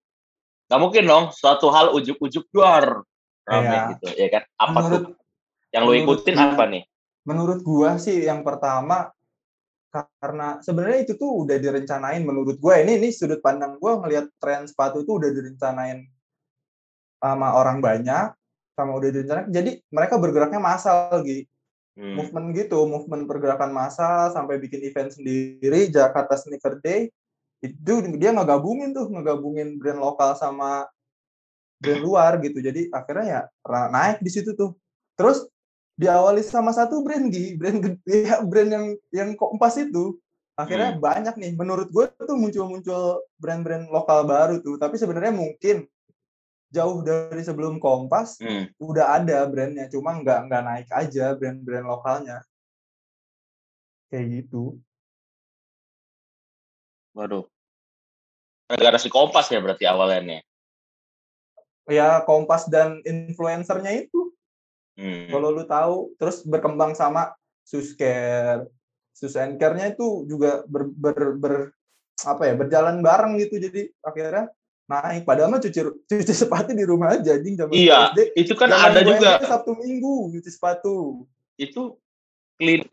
Nggak 0.72 0.80
mungkin 0.80 1.04
dong 1.04 1.26
suatu 1.36 1.68
hal 1.72 1.92
ujuk-ujuk 1.96 2.48
duar. 2.52 3.04
Rame 3.48 3.64
ya. 3.64 3.82
gitu 3.96 4.08
ya 4.16 4.28
kan? 4.28 4.44
Apa 4.60 4.80
menurut, 4.84 4.92
tuh 4.92 5.04
yang 5.72 5.84
lo 5.88 5.94
ikutin 5.96 6.36
gua, 6.36 6.46
apa 6.52 6.64
nih 6.68 6.84
menurut 7.28 7.60
gua 7.62 8.00
sih 8.00 8.24
yang 8.24 8.42
pertama 8.42 9.12
karena 9.92 10.62
sebenarnya 10.64 11.00
itu 11.08 11.14
tuh 11.20 11.48
udah 11.48 11.58
direncanain 11.58 12.22
menurut 12.22 12.60
gue 12.60 12.76
ini 12.86 13.02
ini 13.02 13.10
sudut 13.10 13.42
pandang 13.42 13.82
gue 13.82 13.92
ngelihat 13.98 14.30
tren 14.38 14.68
sepatu 14.68 15.02
itu 15.02 15.18
udah 15.18 15.32
direncanain 15.32 16.06
sama 17.18 17.58
orang 17.58 17.82
banyak 17.82 18.36
sama 18.78 18.94
udah 18.94 19.10
direncanain. 19.10 19.50
Jadi 19.50 19.82
mereka 19.90 20.22
bergeraknya 20.22 20.62
massal 20.62 21.26
gitu 21.26 21.50
hmm. 21.98 22.14
movement 22.14 22.48
gitu 22.54 22.80
movement 22.86 23.26
pergerakan 23.26 23.74
massal 23.74 24.30
sampai 24.30 24.62
bikin 24.62 24.86
event 24.86 25.10
sendiri 25.10 25.90
Jakarta 25.90 26.38
Sneaker 26.38 26.78
Day. 26.80 27.10
Itu 27.58 28.06
dia 28.22 28.30
ngegabungin 28.30 28.94
tuh 28.94 29.10
ngegabungin 29.10 29.82
brand 29.82 29.98
lokal 29.98 30.38
sama 30.38 30.86
brand 31.82 32.02
luar 32.06 32.38
gitu. 32.46 32.62
Jadi 32.62 32.94
akhirnya 32.94 33.26
ya 33.26 33.42
naik 33.90 34.22
di 34.22 34.30
situ 34.30 34.54
tuh. 34.54 34.78
Terus 35.18 35.50
diawali 35.98 36.46
sama 36.46 36.70
satu 36.72 37.02
brand 37.02 37.28
di 37.34 37.58
brand 37.58 37.98
ya 38.06 38.40
brand 38.46 38.70
yang 38.70 38.86
yang 39.10 39.30
kompas 39.34 39.82
itu 39.82 40.18
akhirnya 40.58 40.98
hmm. 40.98 41.02
banyak 41.02 41.36
nih 41.38 41.52
menurut 41.54 41.90
gue 41.90 42.06
tuh 42.22 42.38
muncul-muncul 42.38 43.22
brand-brand 43.38 43.90
lokal 43.94 44.26
baru 44.26 44.58
tuh 44.62 44.78
tapi 44.82 44.98
sebenarnya 44.98 45.34
mungkin 45.34 45.86
jauh 46.74 47.02
dari 47.06 47.42
sebelum 47.46 47.78
kompas 47.78 48.42
hmm. 48.42 48.78
udah 48.82 49.22
ada 49.22 49.46
brandnya 49.46 49.86
cuma 49.90 50.18
nggak 50.18 50.50
nggak 50.50 50.64
naik 50.66 50.90
aja 50.94 51.38
brand-brand 51.38 51.86
lokalnya 51.86 52.42
kayak 54.10 54.46
gitu 54.46 54.78
Waduh. 57.18 57.50
Negara 58.70 59.02
si 59.02 59.10
Kompas 59.10 59.50
ya 59.50 59.58
berarti 59.58 59.90
awalnya. 59.90 60.46
ya 61.90 62.22
Kompas 62.22 62.70
dan 62.70 63.02
influencernya 63.02 64.06
itu. 64.06 64.27
Hmm. 64.98 65.30
Kalau 65.30 65.54
lu 65.54 65.64
tahu, 65.64 66.18
terus 66.18 66.42
berkembang 66.42 66.98
sama 66.98 67.38
Susker, 67.62 68.66
Susenkernya 69.14 69.94
itu 69.94 70.26
juga 70.26 70.66
ber, 70.66 70.90
ber, 70.94 71.18
ber 71.38 71.56
apa 72.26 72.50
ya 72.50 72.54
berjalan 72.58 73.06
bareng 73.06 73.38
gitu 73.38 73.62
jadi 73.62 73.94
akhirnya 74.02 74.50
naik 74.90 75.28
padahal 75.28 75.54
mah 75.54 75.62
cuci 75.62 75.80
cuci 76.10 76.34
sepatu 76.34 76.74
di 76.74 76.86
rumah 76.88 77.14
aja 77.14 77.38
anjing 77.38 77.60
zaman 77.60 77.74
Iya, 77.76 78.16
SD. 78.16 78.20
itu 78.42 78.54
kan 78.58 78.70
ada 78.72 79.04
juga. 79.04 79.38
Sabtu 79.44 79.78
Minggu 79.78 80.34
cuci 80.34 80.50
sepatu. 80.50 81.28
Itu 81.60 82.00
clean, 82.58 82.86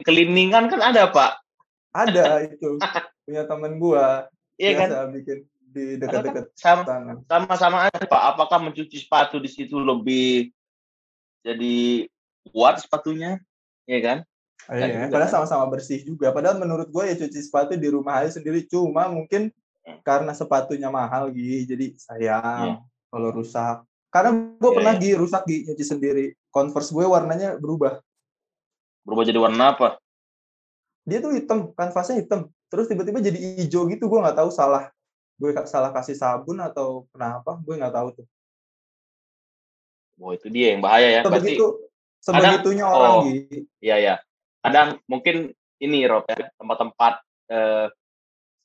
kan 0.52 0.80
ada, 0.82 1.08
Pak. 1.08 1.32
Ada 1.94 2.50
itu 2.50 2.76
punya 3.24 3.46
temen 3.48 3.80
gua 3.80 4.26
Iya 4.60 4.70
kan? 4.76 4.88
biasa 4.90 5.00
bikin 5.14 5.38
di 5.74 5.84
Karena 5.98 6.22
kan 6.22 6.22
dekat-dekat 6.22 6.44
sama 6.54 6.82
sama-sama 7.26 7.78
aja, 7.88 8.04
Pak. 8.06 8.22
Apakah 8.34 8.58
mencuci 8.62 8.96
sepatu 9.00 9.38
di 9.38 9.50
situ 9.50 9.78
lebih 9.78 10.50
jadi 11.44 12.08
kuat 12.50 12.80
sepatunya? 12.80 13.38
Iya 13.84 14.00
kan? 14.00 14.18
Ah, 14.64 14.80
Iya, 14.80 15.12
padahal 15.12 15.28
kan? 15.28 15.34
sama-sama 15.44 15.64
bersih 15.76 16.00
juga. 16.00 16.32
Padahal 16.32 16.56
menurut 16.56 16.88
gue 16.88 17.04
ya 17.04 17.14
cuci 17.20 17.36
sepatu 17.36 17.76
di 17.76 17.88
rumah 17.92 18.24
aja 18.24 18.40
sendiri. 18.40 18.64
Cuma 18.64 19.06
mungkin 19.12 19.52
Hmm. 19.84 20.00
karena 20.00 20.32
sepatunya 20.32 20.88
mahal 20.88 21.28
Gi, 21.28 21.68
jadi 21.68 21.92
sayang 22.00 22.80
kalau 23.12 23.28
rusak. 23.28 23.84
Karena 24.08 24.32
gue 24.56 24.70
Iya, 24.72 24.76
pernah. 24.80 24.94
Gi 24.96 25.10
rusak 25.12 25.42
Gi 25.44 25.68
nyuci 25.68 25.84
sendiri. 25.84 26.24
Converse 26.48 26.88
gue 26.88 27.04
warnanya 27.04 27.60
berubah. 27.60 28.00
Berubah 29.04 29.24
jadi 29.28 29.36
warna 29.36 29.76
apa? 29.76 30.00
Dia 31.04 31.20
tuh 31.20 31.36
hitam, 31.36 31.76
kanvasnya 31.76 32.24
hitam. 32.24 32.48
Terus 32.72 32.88
tiba-tiba 32.88 33.20
jadi 33.20 33.36
hijau 33.60 33.84
gitu. 33.92 34.08
Gue 34.08 34.24
nggak 34.24 34.40
tahu 34.40 34.48
salah. 34.48 34.88
Gue 35.36 35.52
salah 35.68 35.92
kasih 35.92 36.16
sabun 36.16 36.64
atau 36.64 37.04
kenapa? 37.12 37.60
Gue 37.60 37.76
nggak 37.76 37.92
tahu 37.92 38.08
tuh. 38.16 38.26
Wah, 40.18 40.32
itu 40.34 40.46
dia 40.48 40.74
yang 40.76 40.82
bahaya 40.82 41.08
ya. 41.10 41.20
Berarti 41.26 41.58
Sebegitu, 41.58 41.66
sebegitunya 42.22 42.84
orang 42.86 43.12
oh. 43.12 43.22
Gi. 43.26 43.66
Iya 43.82 43.96
ya. 43.98 44.14
Kadang 44.62 45.02
mungkin 45.10 45.50
ini 45.78 46.06
Rob 46.06 46.24
ya 46.30 46.48
tempat-tempat 46.56 47.12
eh, 47.50 47.86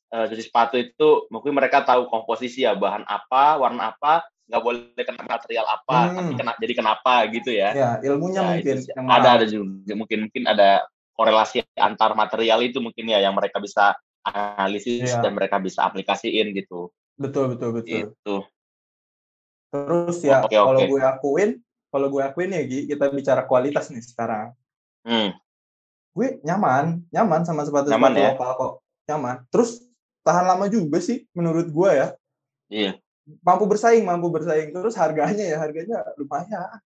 eh, 0.10 0.26
cuci 0.30 0.44
sepatu 0.46 0.76
itu 0.80 1.28
mungkin 1.30 1.52
mereka 1.58 1.84
tahu 1.84 2.08
komposisi 2.08 2.64
ya 2.64 2.78
bahan 2.78 3.04
apa, 3.04 3.58
warna 3.60 3.92
apa, 3.92 4.24
nggak 4.50 4.62
boleh 4.64 5.04
kena 5.06 5.24
material 5.26 5.66
apa, 5.68 5.98
Hmm. 6.10 6.16
tapi 6.18 6.32
kena 6.38 6.52
jadi 6.58 6.74
kenapa 6.74 7.14
gitu 7.30 7.52
ya. 7.54 7.70
Ya, 7.74 7.90
ilmunya 8.02 8.42
Ya, 8.42 8.48
mungkin. 8.58 8.76
itu 8.82 8.90
yang 8.96 9.08
ada 9.10 9.30
ada 9.38 9.46
juga 9.46 9.94
mungkin 9.94 10.18
mungkin 10.30 10.44
ada 10.50 10.70
korelasi 11.14 11.62
antar 11.76 12.16
material 12.16 12.64
itu 12.64 12.80
mungkin 12.80 13.06
ya 13.12 13.20
yang 13.20 13.36
mereka 13.36 13.60
bisa 13.60 13.94
analisis 14.24 15.12
Iya. 15.14 15.22
dan 15.22 15.36
mereka 15.36 15.60
bisa 15.60 15.84
aplikasiin 15.86 16.56
gitu. 16.56 16.90
Betul, 17.20 17.52
betul, 17.54 17.76
betul. 17.76 18.16
Itu. 18.16 18.36
Terus 19.70 20.18
ya 20.26 20.42
Oke, 20.46 20.58
kalau 20.58 20.82
gue 20.82 21.02
akuin, 21.02 21.50
kalau 21.94 22.08
gue 22.10 22.22
akuin 22.26 22.50
ya 22.50 22.62
Gi, 22.66 22.90
kita 22.90 23.14
bicara 23.14 23.46
kualitas 23.46 23.94
nih 23.94 24.02
sekarang. 24.02 24.54
Hmm. 25.06 25.38
Gue 26.14 26.42
nyaman, 26.42 27.06
nyaman 27.14 27.46
sama 27.46 27.62
sepatu 27.64 27.94
Nyaman 27.94 28.12
sepatu 28.14 28.22
ya? 28.26 28.30
lokal 28.34 28.52
kok. 28.58 28.74
Nyaman. 29.10 29.36
Terus 29.54 29.70
tahan 30.26 30.46
lama 30.50 30.66
juga 30.68 30.98
sih 31.00 31.30
menurut 31.38 31.70
gue 31.70 31.90
ya. 31.94 32.08
Iya. 32.70 32.92
Mampu 33.46 33.70
bersaing, 33.70 34.02
mampu 34.02 34.34
bersaing. 34.34 34.74
Terus 34.74 34.98
harganya 34.98 35.46
ya, 35.46 35.58
harganya 35.62 36.02
lumayan. 36.18 36.82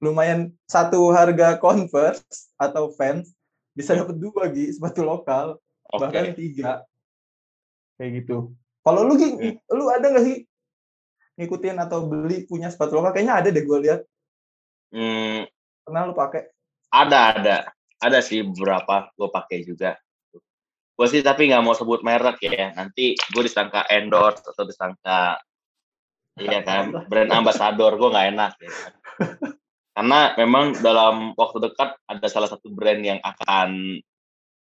Lumayan 0.00 0.40
satu 0.64 1.12
harga 1.12 1.60
Converse 1.60 2.24
atau 2.56 2.88
Vans 2.96 3.28
bisa 3.76 3.92
dapat 3.92 4.16
dua 4.16 4.48
Gi, 4.48 4.72
sepatu 4.74 5.04
lokal, 5.04 5.60
Oke. 5.92 6.00
bahkan 6.00 6.32
tiga. 6.32 6.82
Kayak 8.00 8.24
gitu. 8.24 8.56
Kalau 8.80 9.04
lu 9.04 9.14
Gi, 9.20 9.28
Hmm. 9.28 9.54
lu 9.76 9.84
ada 9.92 10.06
nggak 10.08 10.24
sih 10.24 10.36
ngikutin 11.38 11.78
atau 11.78 12.04
beli 12.10 12.44
punya 12.44 12.68
sepatu 12.68 12.98
lokal? 12.98 13.14
Kayaknya 13.14 13.34
ada 13.38 13.48
deh 13.54 13.64
gue 13.64 13.78
lihat. 13.78 14.00
Hmm, 14.90 15.46
Pernah 15.86 16.02
lu 16.10 16.12
pakai? 16.12 16.50
ada 16.92 17.36
ada 17.36 17.56
ada 18.00 18.18
sih 18.24 18.40
beberapa 18.44 19.12
gue 19.12 19.28
pakai 19.28 19.58
juga 19.64 20.00
gue 20.98 21.06
sih 21.06 21.22
tapi 21.22 21.52
nggak 21.52 21.62
mau 21.62 21.76
sebut 21.76 22.02
merek 22.02 22.42
ya 22.42 22.74
nanti 22.74 23.14
gue 23.14 23.42
disangka 23.44 23.86
endorse 23.86 24.42
atau 24.42 24.64
disangka 24.66 25.38
iya 26.38 26.62
kan 26.64 27.06
brand 27.06 27.30
ambassador 27.30 27.94
gue 27.94 28.08
nggak 28.10 28.28
enak 28.34 28.52
ya 28.58 28.70
kan. 28.70 28.92
karena 29.94 30.20
memang 30.38 30.64
dalam 30.78 31.34
waktu 31.38 31.70
dekat 31.70 31.98
ada 32.06 32.26
salah 32.30 32.50
satu 32.50 32.70
brand 32.70 33.02
yang 33.02 33.20
akan 33.22 33.98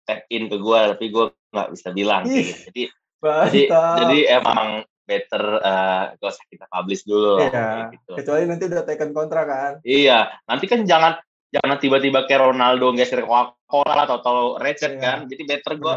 tap 0.07 0.27
in 0.31 0.47
ke 0.51 0.57
gue 0.59 0.81
tapi 0.95 1.07
gue 1.11 1.25
nggak 1.51 1.71
bisa 1.75 1.89
bilang 1.95 2.23
Ih. 2.27 2.47
gitu. 2.47 2.59
jadi 2.71 2.83
jadi 3.23 3.61
jadi 4.03 4.19
emang 4.43 4.87
better 5.07 5.63
eh 5.63 6.05
gak 6.19 6.31
usah 6.35 6.45
kita 6.51 6.67
publish 6.67 7.07
dulu 7.07 7.39
Iya. 7.39 7.95
gitu 7.95 8.13
Kecuali 8.19 8.43
nanti 8.51 8.65
udah 8.67 8.83
taken 8.83 9.11
kontrak 9.15 9.47
kan. 9.47 9.73
Iya, 9.87 10.35
nanti 10.45 10.67
kan 10.67 10.83
jangan 10.83 11.23
jangan 11.55 11.79
tiba-tiba 11.79 12.27
kayak 12.27 12.53
Ronaldo 12.53 12.91
geser 12.93 13.23
Coca-Cola 13.23 14.05
atau 14.05 14.17
atau 14.19 14.37
Recet 14.59 14.99
Iya. 14.99 15.03
kan. 15.03 15.19
Jadi 15.31 15.43
better 15.47 15.73
gue 15.79 15.95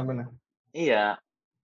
iya 0.77 1.17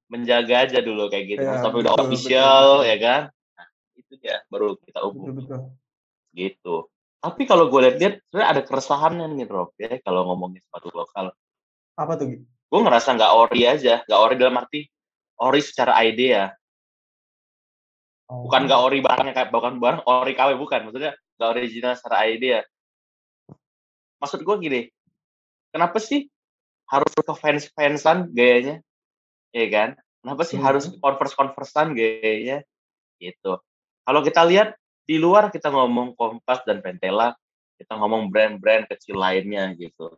menjaga 0.10 0.66
aja 0.66 0.82
dulu 0.82 1.06
kayak 1.08 1.26
gitu. 1.38 1.46
Iya, 1.46 1.62
Sampai 1.62 1.86
udah 1.86 1.94
betul, 1.94 2.06
official 2.10 2.66
betul, 2.82 2.90
ya 2.90 2.98
kan. 2.98 3.22
Nah, 3.30 3.68
itu 3.94 4.14
ya 4.22 4.38
baru 4.50 4.68
kita 4.82 5.00
Betul 5.00 5.06
hubungi 5.14 5.32
betul. 5.46 5.60
gitu. 6.34 6.76
Tapi 7.22 7.42
kalau 7.50 7.66
gue 7.74 7.80
lihat-lihat 7.90 8.14
sebenarnya 8.30 8.50
ada 8.54 8.62
keresahannya 8.62 9.26
nih 9.34 9.48
Rob 9.50 9.74
ya 9.82 9.98
kalau 10.02 10.30
ngomongin 10.34 10.62
sepatu 10.62 10.90
lokal. 10.94 11.34
Apa 11.98 12.14
tuh? 12.18 12.42
Gue 12.42 12.80
ngerasa 12.82 13.14
nggak 13.18 13.34
ori 13.34 13.62
aja, 13.66 14.02
nggak 14.06 14.20
ori 14.20 14.36
dalam 14.38 14.58
arti 14.62 14.86
ori 15.36 15.62
secara 15.62 16.00
idea, 16.06 16.48
Oh. 18.26 18.50
bukan 18.50 18.66
nggak 18.66 18.82
ori 18.82 19.00
barangnya 19.06 19.34
kayak 19.38 19.50
bukan 19.54 19.78
barang 19.78 20.02
ori 20.10 20.34
KW 20.34 20.58
bukan, 20.58 20.90
maksudnya 20.90 21.14
nggak 21.38 21.50
original 21.54 21.94
secara 21.94 22.26
idea. 22.26 22.60
Maksud 24.18 24.42
gue 24.42 24.56
gini, 24.66 24.82
kenapa 25.70 26.02
sih 26.02 26.26
harus 26.90 27.12
ke 27.14 27.34
fans-fansan 27.38 28.34
gayanya? 28.34 28.82
Iya 29.54 29.68
kan? 29.70 29.90
Kenapa 30.26 30.42
sih 30.42 30.58
Hmm. 30.58 30.66
harus 30.66 30.90
converse-conversean 30.98 31.94
gayanya? 31.94 32.66
Gitu. 33.22 33.62
Kalau 34.06 34.22
kita 34.26 34.42
lihat 34.50 34.74
di 35.06 35.22
luar 35.22 35.54
kita 35.54 35.70
ngomong 35.70 36.18
Kompas 36.18 36.66
dan 36.66 36.82
Pentela, 36.82 37.38
kita 37.78 37.94
ngomong 37.94 38.34
brand-brand 38.34 38.90
kecil 38.90 39.22
lainnya 39.22 39.70
gitu. 39.78 40.10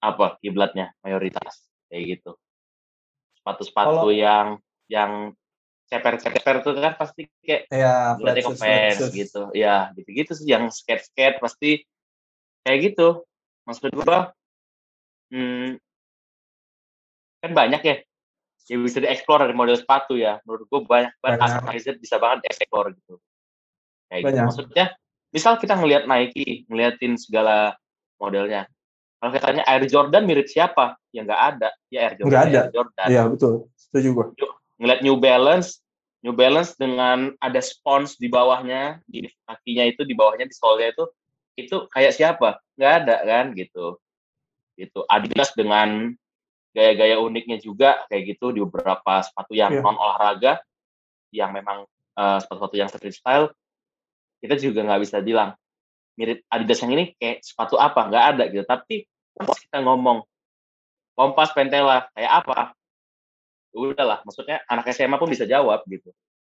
Apa 0.00 0.40
kiblatnya 0.40 0.96
mayoritas 1.04 1.68
kayak 1.92 2.18
gitu. 2.18 2.32
Sepatu-sepatu 3.36 4.08
Kalau- 4.08 4.16
yang 4.16 4.56
yang 4.88 5.36
ceper-ceper 5.92 6.64
tuh 6.64 6.72
kan 6.80 6.96
pasti 6.96 7.28
kayak 7.44 7.68
Ya, 7.68 8.16
berarti 8.16 8.40
ke 8.48 8.54
fans 8.56 9.12
gitu. 9.12 9.52
Ya, 9.52 9.92
gitu-gitu 9.92 10.32
sih 10.32 10.48
yang 10.48 10.72
skate-skate 10.72 11.36
pasti 11.36 11.84
kayak 12.64 12.78
gitu. 12.92 13.28
Maksud 13.68 13.92
gua 13.92 14.32
hmm, 15.28 15.76
kan 17.44 17.52
banyak 17.52 17.82
ya 17.84 17.96
yang 18.70 18.86
bisa 18.88 19.04
dieksplor 19.04 19.44
dari 19.44 19.52
model 19.52 19.76
sepatu 19.76 20.16
ya. 20.16 20.40
Menurut 20.48 20.64
gua 20.72 20.80
banyak 20.80 21.12
banget 21.20 21.36
Banyak. 21.36 21.60
customized 21.60 21.98
bisa 22.00 22.16
banget 22.16 22.48
dieksplor 22.48 22.96
gitu. 22.96 23.14
Kayak 24.08 24.20
gitu. 24.24 24.26
Banyak. 24.32 24.44
Maksudnya 24.48 24.86
misal 25.28 25.52
kita 25.60 25.76
ngelihat 25.76 26.08
Nike, 26.08 26.64
ngeliatin 26.72 27.20
segala 27.20 27.76
modelnya. 28.16 28.64
Kalau 29.20 29.30
katanya 29.30 29.62
Air 29.68 29.84
Jordan 29.86 30.24
mirip 30.24 30.48
siapa? 30.48 30.96
Ya 31.12 31.22
nggak 31.22 31.42
ada. 31.52 31.68
Ya 31.92 32.08
Air 32.08 32.14
Jordan. 32.16 32.32
Nggak 32.32 32.42
ada. 32.48 32.60
Air 32.64 32.72
Jordan 32.72 33.08
Iya, 33.12 33.22
betul. 33.28 33.54
Setuju 33.76 34.08
gua. 34.16 34.26
Ngeliat 34.82 35.00
New 35.06 35.14
Balance, 35.22 35.78
New 36.26 36.34
Balance 36.34 36.74
dengan 36.74 37.30
ada 37.38 37.62
spons 37.62 38.18
di 38.18 38.26
bawahnya, 38.26 38.98
di 39.06 39.30
kakinya 39.46 39.86
itu 39.86 40.02
di 40.02 40.18
bawahnya 40.18 40.50
di 40.50 40.54
sole 40.58 40.90
itu, 40.90 41.06
itu 41.54 41.86
kayak 41.94 42.12
siapa? 42.18 42.58
Nggak 42.74 42.92
ada 43.06 43.16
kan 43.22 43.44
gitu. 43.54 44.02
Gitu. 44.74 45.00
Adidas 45.06 45.54
dengan 45.54 46.10
gaya-gaya 46.74 47.22
uniknya 47.22 47.62
juga 47.62 48.02
kayak 48.10 48.34
gitu 48.34 48.50
di 48.50 48.58
beberapa 48.64 49.22
sepatu 49.22 49.54
yang 49.54 49.70
Iya. 49.70 49.86
non 49.86 49.94
olahraga, 49.94 50.58
yang 51.30 51.54
memang 51.54 51.86
eh, 52.12 52.38
sepatu-sepatu 52.44 52.74
yang 52.76 52.88
street 52.92 53.16
style, 53.16 53.46
kita 54.42 54.58
juga 54.60 54.84
nggak 54.84 55.00
bisa 55.00 55.22
bilang 55.24 55.56
mirip 56.18 56.44
Adidas 56.52 56.82
yang 56.84 56.92
ini 56.92 57.16
kayak 57.16 57.40
sepatu 57.40 57.80
apa 57.80 58.04
nggak 58.10 58.24
ada 58.36 58.44
gitu. 58.50 58.64
Tapi 58.66 59.06
pas 59.32 59.56
kita 59.56 59.78
ngomong 59.80 60.26
Kompas 61.12 61.52
Pentela 61.52 62.08
kayak 62.16 62.32
apa? 62.44 62.72
Udahlah 63.72 64.20
maksudnya 64.22 64.60
anak 64.66 64.88
SMA 64.92 65.16
pun 65.16 65.28
bisa 65.28 65.44
jawab 65.44 65.82
gitu 65.88 66.12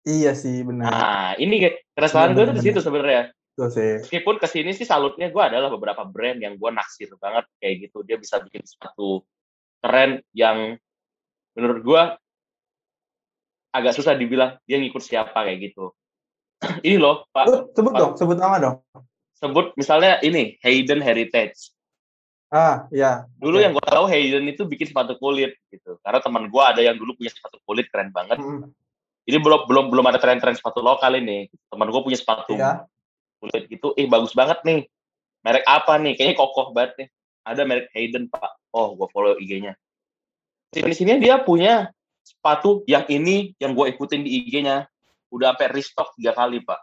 Iya 0.08 0.32
sih, 0.40 0.64
benar. 0.64 0.88
nah 0.88 1.32
ini 1.36 1.68
keresahan 1.92 2.32
gue 2.32 2.48
tuh 2.48 2.56
di 2.56 2.64
situ 2.64 2.80
sebenarnya 2.80 3.28
sih. 3.68 4.00
meskipun 4.00 4.40
ke 4.40 4.48
sini 4.48 4.72
sih 4.72 4.86
salutnya 4.86 5.28
gue 5.28 5.44
adalah 5.44 5.68
beberapa 5.68 6.08
brand 6.08 6.40
yang 6.40 6.56
gue 6.56 6.70
naksir 6.72 7.12
banget 7.20 7.44
kayak 7.60 7.90
gitu 7.90 8.08
dia 8.08 8.16
bisa 8.16 8.40
bikin 8.40 8.64
sepatu 8.64 9.26
keren 9.84 10.24
yang 10.32 10.80
menurut 11.54 11.82
gue 11.84 12.02
agak 13.74 13.94
susah 13.94 14.16
dibilang 14.16 14.56
dia 14.64 14.80
ngikut 14.80 15.02
siapa 15.02 15.36
kayak 15.36 15.74
gitu 15.74 15.92
ini 16.88 16.98
loh 16.98 17.28
pak 17.30 17.46
Lu 17.46 17.58
sebut 17.76 17.92
Pak. 17.92 18.00
dong, 18.00 18.14
sebut 18.16 18.38
nama 18.38 18.56
dong. 18.58 18.78
sebut 19.38 19.66
misalnya 19.76 20.18
ini 20.24 20.58
Hayden 20.64 21.04
Heritage 21.04 21.76
Ah, 22.48 22.88
ya. 22.96 23.28
dulu 23.36 23.60
Oke. 23.60 23.64
yang 23.68 23.74
gue 23.76 23.84
tahu 23.92 24.06
Hayden 24.08 24.48
itu 24.48 24.64
bikin 24.64 24.88
sepatu 24.88 25.20
kulit 25.20 25.60
gitu 25.68 26.00
karena 26.00 26.24
teman 26.24 26.48
gue 26.48 26.64
ada 26.64 26.80
yang 26.80 26.96
dulu 26.96 27.20
punya 27.20 27.28
sepatu 27.28 27.60
kulit 27.68 27.92
keren 27.92 28.16
banget 28.16 28.40
Mm-mm. 28.40 28.72
Ini 29.28 29.44
belum 29.44 29.68
belum 29.68 29.86
belum 29.92 30.06
ada 30.08 30.24
tren-tren 30.24 30.56
sepatu 30.56 30.80
lokal 30.80 31.20
ini. 31.20 31.52
Teman 31.68 31.92
gue 31.92 32.00
punya 32.00 32.16
sepatu 32.16 32.56
Iya. 32.56 32.88
kulit 33.44 33.68
gitu, 33.68 33.92
eh 34.00 34.08
bagus 34.08 34.32
banget 34.32 34.64
nih. 34.64 34.88
Merek 35.44 35.68
apa 35.68 36.00
nih? 36.00 36.16
Kayaknya 36.16 36.36
kokoh 36.40 36.72
banget 36.72 36.96
nih. 36.96 37.08
Ada 37.44 37.62
merek 37.68 37.92
Hayden 37.92 38.32
pak. 38.32 38.56
Oh, 38.72 38.96
gue 38.96 39.08
follow 39.12 39.36
IG-nya. 39.36 39.76
Di 40.72 40.96
sini 40.96 41.20
dia 41.20 41.44
punya 41.44 41.92
sepatu 42.24 42.88
yang 42.88 43.04
ini 43.12 43.52
yang 43.60 43.76
gue 43.76 43.92
ikutin 43.92 44.24
di 44.24 44.48
IG-nya. 44.48 44.88
Udah 45.28 45.52
sampai 45.52 45.76
restock 45.76 46.16
tiga 46.16 46.32
kali 46.32 46.64
pak. 46.64 46.80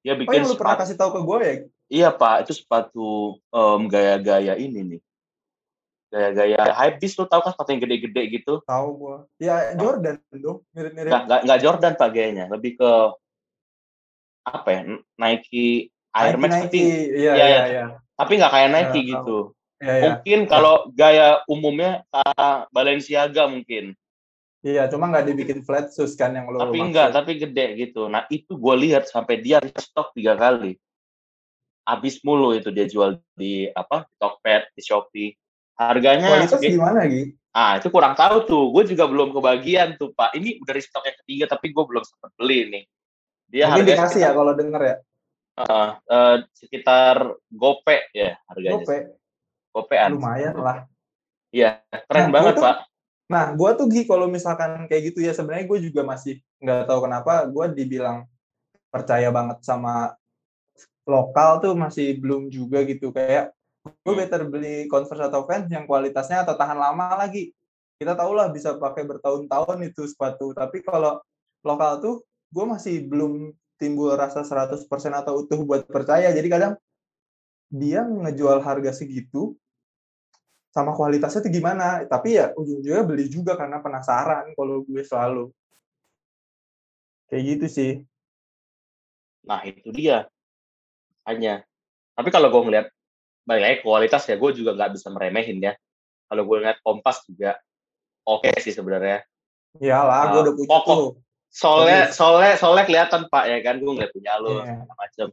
Dia 0.00 0.16
Oh 0.16 0.24
bikin 0.24 0.40
yang 0.40 0.48
lu 0.48 0.56
pernah 0.56 0.80
kasih 0.80 0.96
tahu 0.96 1.12
ke 1.12 1.20
gue 1.20 1.38
ya? 1.44 1.54
Iya 1.90 2.14
pak, 2.14 2.46
itu 2.46 2.62
sepatu 2.62 3.42
em, 3.50 3.80
gaya-gaya 3.90 4.54
ini 4.54 4.80
nih. 4.86 5.00
Gaya-gaya 6.10 6.70
hypebeast 6.70 7.18
lo 7.18 7.26
tau 7.26 7.42
kan 7.42 7.50
sepatu 7.50 7.74
yang 7.74 7.82
gede-gede 7.82 8.22
gitu. 8.30 8.62
Tahu 8.62 8.88
gue. 8.94 9.16
Ya 9.42 9.74
Jordan 9.74 10.22
dong, 10.38 10.62
mirip-mirip. 10.70 11.10
Nggak, 11.10 11.22
nggak, 11.26 11.40
nggak 11.46 11.60
Jordan 11.66 11.92
pak 11.98 12.08
gayanya, 12.14 12.44
lebih 12.46 12.78
ke 12.78 12.90
apa 14.46 14.68
ya? 14.70 14.80
Nike 15.18 15.90
Air 16.14 16.34
Max 16.38 16.50
Nike, 16.50 16.62
tapi. 16.66 16.80
Iya, 16.82 17.10
Iya, 17.14 17.32
iya, 17.34 17.46
iya. 17.46 17.62
iya. 17.66 17.84
tapi 18.14 18.32
nggak 18.36 18.52
kayak 18.52 18.70
Nike 18.70 19.00
Ya, 19.00 19.08
gitu. 19.16 19.38
Iya, 19.80 19.94
iya. 19.94 20.02
Mungkin 20.06 20.40
kalau 20.46 20.74
gaya 20.92 21.28
umumnya 21.48 22.04
kayak 22.12 22.68
Balenciaga 22.70 23.48
mungkin. 23.50 23.96
Iya, 24.60 24.92
cuma 24.92 25.08
nggak 25.08 25.24
dibikin 25.24 25.64
flat 25.64 25.88
shoes 25.88 26.12
kan 26.20 26.36
yang 26.36 26.44
lo 26.52 26.60
tapi 26.60 26.84
enggak, 26.84 27.16
tapi 27.16 27.40
gede 27.40 27.80
gitu. 27.80 28.12
Nah 28.12 28.28
itu 28.28 28.60
gue 28.60 28.74
lihat 28.76 29.08
sampai 29.08 29.40
dia 29.40 29.56
stok 29.72 30.12
tiga 30.12 30.36
kali. 30.36 30.76
Habis 31.84 32.20
mulu 32.22 32.52
itu 32.54 32.68
dia 32.70 32.86
jual 32.86 33.18
di 33.34 33.66
apa? 33.72 34.04
Di 34.06 34.14
Tokped, 34.20 34.62
di 34.76 34.82
Shopee. 34.84 35.30
Harganya 35.80 36.28
Kualitas 36.28 36.60
gimana 36.60 37.08
Gi? 37.08 37.32
Ah, 37.50 37.80
itu 37.80 37.88
kurang 37.90 38.14
tahu 38.14 38.46
tuh. 38.46 38.64
Gue 38.70 38.84
juga 38.86 39.08
belum 39.10 39.32
kebagian 39.34 39.96
tuh, 39.98 40.12
Pak. 40.14 40.36
Ini 40.36 40.60
udah 40.62 40.72
restock 40.76 41.02
yang 41.02 41.18
ketiga, 41.24 41.44
tapi 41.50 41.72
gue 41.72 41.82
belum 41.82 42.04
sempat 42.04 42.30
beli 42.38 42.68
nih. 42.70 42.84
Dia 43.50 43.64
Mungkin 43.74 43.90
dikasih 43.90 44.20
ya 44.22 44.30
sekitar, 44.30 44.38
kalau 44.38 44.52
denger 44.54 44.82
ya. 44.84 44.96
eh, 45.60 45.88
eh, 46.14 46.36
sekitar 46.54 47.16
gope 47.50 47.96
ya 48.14 48.38
harganya. 48.46 48.78
Gope, 48.78 48.96
Gopean. 49.74 50.10
lumayan 50.14 50.54
lah. 50.56 50.78
Iya, 51.50 51.82
keren 52.06 52.30
Nah, 52.30 52.32
banget, 52.38 52.54
tuh- 52.54 52.64
Pak. 52.64 52.76
Nah, 53.30 53.44
gue 53.54 53.70
tuh 53.78 53.86
Gi 53.90 54.02
kalau 54.06 54.26
misalkan 54.30 54.86
kayak 54.86 55.10
gitu 55.14 55.22
ya 55.22 55.30
sebenarnya 55.34 55.66
gue 55.66 55.78
juga 55.90 56.02
masih 56.06 56.38
nggak 56.62 56.86
tahu 56.86 57.06
kenapa 57.06 57.46
gue 57.46 57.66
dibilang 57.74 58.26
percaya 58.90 59.30
banget 59.30 59.62
sama 59.62 60.14
lokal 61.10 61.58
tuh 61.58 61.74
masih 61.74 62.16
belum 62.22 62.46
juga 62.48 62.86
gitu 62.86 63.10
kayak 63.10 63.50
gue 63.80 64.12
Hmm. 64.12 64.20
better 64.20 64.42
beli 64.46 64.86
Converse 64.86 65.26
atau 65.26 65.42
Vans 65.48 65.66
yang 65.72 65.88
kualitasnya 65.88 66.44
atau 66.44 66.54
tahan 66.54 66.76
lama 66.78 67.16
lagi. 67.16 67.50
Kita 67.96 68.16
tahu 68.16 68.32
lah 68.32 68.48
bisa 68.48 68.76
pakai 68.76 69.04
bertahun-tahun 69.04 69.78
itu 69.84 70.08
sepatu. 70.08 70.52
Tapi 70.56 70.80
kalau 70.84 71.20
lokal 71.64 72.00
tuh 72.00 72.14
gue 72.52 72.64
masih 72.64 73.04
belum 73.08 73.52
timbul 73.80 74.12
rasa 74.16 74.44
100% 74.44 74.84
atau 75.16 75.44
utuh 75.44 75.60
buat 75.64 75.84
percaya. 75.88 76.32
Jadi 76.32 76.48
kadang 76.48 76.72
dia 77.72 78.04
ngejual 78.04 78.60
harga 78.64 78.92
segitu 78.92 79.56
sama 80.72 80.96
kualitasnya 80.96 81.44
tuh 81.44 81.52
gimana. 81.52 82.04
Tapi 82.08 82.36
ya 82.40 82.52
ujung-ujungnya 82.56 83.04
beli 83.04 83.28
juga 83.28 83.56
karena 83.56 83.80
penasaran 83.80 84.52
kalau 84.56 84.84
gue 84.84 85.02
selalu. 85.04 85.52
Kayak 87.28 87.42
gitu 87.44 87.66
sih. 87.68 87.92
Nah, 89.44 89.64
itu 89.64 89.88
dia. 89.92 90.28
Hanya. 91.30 91.54
Tapi 92.12 92.28
kalau 92.28 92.50
gue 92.50 92.62
ngeliat, 92.66 92.86
balik 93.46 93.62
lagi 93.62 93.76
kualitas 93.80 94.26
ya, 94.26 94.34
gue 94.34 94.50
juga 94.52 94.74
nggak 94.74 94.98
bisa 94.98 95.08
meremehin 95.08 95.62
ya. 95.62 95.72
Kalau 96.26 96.42
gue 96.42 96.56
ngeliat 96.58 96.82
Kompas 96.82 97.22
juga 97.24 97.54
oke 98.26 98.50
sih 98.58 98.74
sebenarnya. 98.74 99.22
Iyalah, 99.78 100.34
gue 100.34 100.38
Ah, 100.38 100.44
udah 100.44 100.54
punya 100.58 100.68
pokok. 100.68 100.96
tuh. 100.98 101.10
Soalnya, 101.46 102.10
soalnya, 102.10 102.54
soalnya 102.54 102.84
kelihatan 102.84 103.22
Pak 103.26 103.44
ya 103.46 103.58
kan, 103.62 103.78
gue 103.78 103.90
ngeliat 103.90 104.10
punya 104.10 104.32
lo 104.38 104.50
Iya. 104.58 104.62
segala 104.82 104.94
macem. 104.98 105.28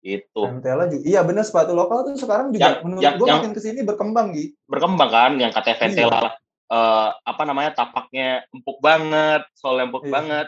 Itu 0.00 0.40
Ventela 0.48 0.88
juga. 0.88 1.04
Iya 1.04 1.20
bener 1.20 1.44
sepatu 1.44 1.76
lokal 1.76 2.08
tuh 2.08 2.16
sekarang 2.16 2.56
juga 2.56 2.72
Yang- 2.72 2.80
menurut 2.88 3.02
yang- 3.04 3.16
gue 3.20 3.26
yang- 3.28 3.36
makin 3.44 3.52
ke 3.52 3.60
sini 3.60 3.80
berkembang 3.84 4.32
Gi. 4.32 4.56
berkembang 4.64 5.10
kan, 5.12 5.32
yang 5.36 5.52
katanya 5.52 5.76
Iya. 5.76 5.82
Ventela 5.84 6.18
lah. 6.24 6.34
eh, 6.70 7.08
apa 7.26 7.42
namanya 7.44 7.70
tapaknya 7.76 8.46
empuk 8.54 8.78
banget, 8.78 9.42
soalnya 9.52 9.90
empuk 9.90 10.06
Iya. 10.06 10.12
banget, 10.14 10.46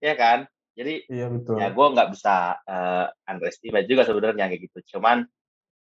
ya 0.00 0.14
kan? 0.16 0.38
Jadi 0.74 0.94
Iya 1.10 1.26
betul. 1.28 1.58
ya 1.58 1.68
gue 1.70 1.86
nggak 1.92 2.08
bisa 2.14 2.56
eh, 2.64 3.06
underestimate 3.26 3.86
juga 3.90 4.02
sebenarnya 4.06 4.46
kayak 4.48 4.62
gitu. 4.70 4.78
Cuman 4.96 5.26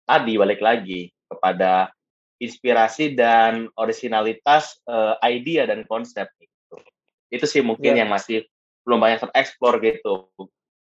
tadi 0.05 0.33
balik 0.37 0.61
lagi 0.61 1.09
kepada 1.25 1.89
inspirasi 2.37 3.15
dan 3.15 3.71
originalitas 3.79 4.77
eh, 4.85 5.15
idea 5.25 5.65
dan 5.65 5.87
konsep 5.87 6.27
gitu. 6.37 6.77
Itu 7.31 7.45
sih 7.47 7.63
mungkin 7.63 7.95
Iya. 7.95 8.05
yang 8.05 8.09
masih 8.11 8.45
belum 8.85 9.01
banyak 9.01 9.25
tereksplor 9.29 9.81
gitu. 9.81 10.29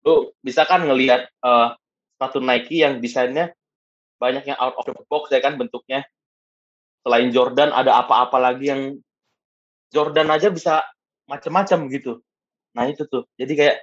Lu 0.07 0.33
bisa 0.41 0.65
kan 0.65 0.87
ngelihat 0.87 1.29
eh, 1.29 1.69
sepatu 2.17 2.39
Nike 2.41 2.85
yang 2.85 3.01
desainnya 3.01 3.53
banyak 4.21 4.45
yang 4.53 4.59
out 4.61 4.77
of 4.77 4.85
the 4.85 5.05
box 5.09 5.33
ya 5.33 5.41
kan 5.41 5.57
bentuknya. 5.57 6.05
Selain 7.01 7.33
Jordan 7.33 7.73
ada 7.73 7.97
apa-apa 8.05 8.37
lagi 8.37 8.69
yang 8.69 8.83
Jordan 9.89 10.29
aja 10.29 10.53
bisa 10.53 10.85
macam-macam 11.27 11.89
gitu. 11.89 12.21
Nah 12.77 12.85
itu 12.87 13.03
tuh. 13.07 13.27
Jadi 13.35 13.53
kayak 13.59 13.77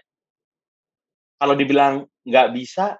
kalau 1.37 1.53
dibilang 1.53 2.07
nggak 2.25 2.47
bisa, 2.55 2.97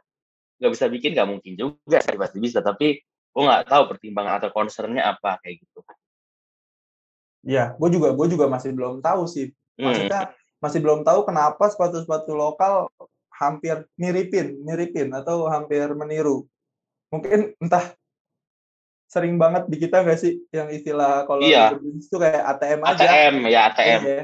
nggak 0.62 0.72
bisa 0.74 0.86
bikin 0.92 1.12
nggak 1.18 1.30
mungkin 1.30 1.54
juga 1.58 1.98
sih 2.04 2.18
pasti 2.18 2.38
bisa. 2.38 2.60
Tapi 2.62 3.00
gue 3.04 3.44
nggak 3.44 3.70
tahu 3.70 3.84
pertimbangan 3.94 4.42
atau 4.42 4.50
concernnya 4.54 5.06
apa 5.06 5.38
kayak 5.42 5.62
gitu. 5.62 5.80
Iya, 7.48 7.80
gue 7.80 7.90
juga 7.94 8.12
gue 8.12 8.28
juga 8.28 8.46
masih 8.52 8.74
belum 8.76 9.00
tahu 9.00 9.24
sih. 9.30 9.54
Hmm. 9.78 9.88
Maksudnya 9.90 10.22
masih 10.58 10.80
belum 10.82 11.06
tahu 11.06 11.24
kenapa 11.24 11.70
sepatu-sepatu 11.70 12.34
lokal 12.34 12.90
hampir 13.38 13.86
miripin, 13.96 14.58
miripin 14.66 15.14
atau 15.14 15.46
hampir 15.48 15.86
meniru. 15.94 16.50
Mungkin 17.14 17.54
entah 17.62 17.94
sering 19.08 19.40
banget 19.40 19.72
di 19.72 19.78
kita 19.80 20.04
nggak 20.04 20.20
sih 20.20 20.44
yang 20.52 20.68
istilah 20.68 21.24
kalau 21.24 21.40
Iya. 21.46 21.80
itu 21.80 22.18
kayak 22.20 22.44
ATM 22.58 22.80
aja. 22.84 23.06
ATM 23.08 23.36
ya 23.48 23.62
ATM. 23.72 24.02
Iya. 24.04 24.22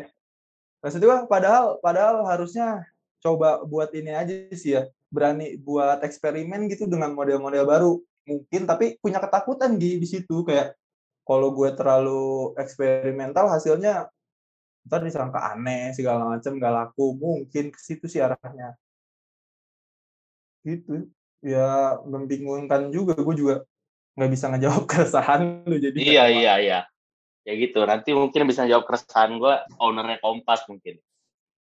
Maksud 0.83 0.99
gue 0.99 1.17
padahal 1.31 1.79
padahal 1.79 2.27
harusnya 2.27 2.83
coba 3.23 3.63
buat 3.63 3.89
ini 3.95 4.11
aja 4.11 4.35
sih 4.51 4.75
ya. 4.75 4.83
Berani 5.07 5.55
buat 5.55 6.03
eksperimen 6.03 6.67
gitu 6.67 6.85
dengan 6.91 7.15
model-model 7.15 7.63
baru. 7.63 7.93
Mungkin 8.27 8.67
tapi 8.67 8.99
punya 8.99 9.23
ketakutan 9.23 9.79
di 9.79 9.97
di 9.97 10.07
situ 10.07 10.43
kayak 10.43 10.75
kalau 11.23 11.55
gue 11.55 11.71
terlalu 11.71 12.51
eksperimental 12.59 13.47
hasilnya 13.47 14.11
ntar 14.83 14.99
disangka 14.99 15.55
aneh 15.55 15.95
segala 15.95 16.27
macam 16.27 16.59
gak 16.59 16.73
laku 16.75 17.15
mungkin 17.15 17.71
ke 17.71 17.79
situ 17.79 18.11
sih 18.11 18.19
arahnya 18.19 18.75
gitu 20.67 21.07
ya 21.43 21.99
membingungkan 22.03 22.91
juga 22.91 23.15
gue 23.15 23.35
juga 23.35 23.55
nggak 24.15 24.31
bisa 24.31 24.45
ngejawab 24.51 24.83
keresahan 24.91 25.63
lu 25.67 25.75
jadi 25.79 25.97
Iya 25.99 26.23
iya 26.31 26.53
iya. 26.59 26.79
Ya 27.43 27.53
gitu. 27.59 27.83
Nanti 27.83 28.15
mungkin 28.15 28.47
bisa 28.47 28.63
jawab 28.63 28.87
keresahan 28.87 29.35
gue 29.35 29.53
ownernya 29.79 30.19
Kompas 30.23 30.63
mungkin. 30.71 30.99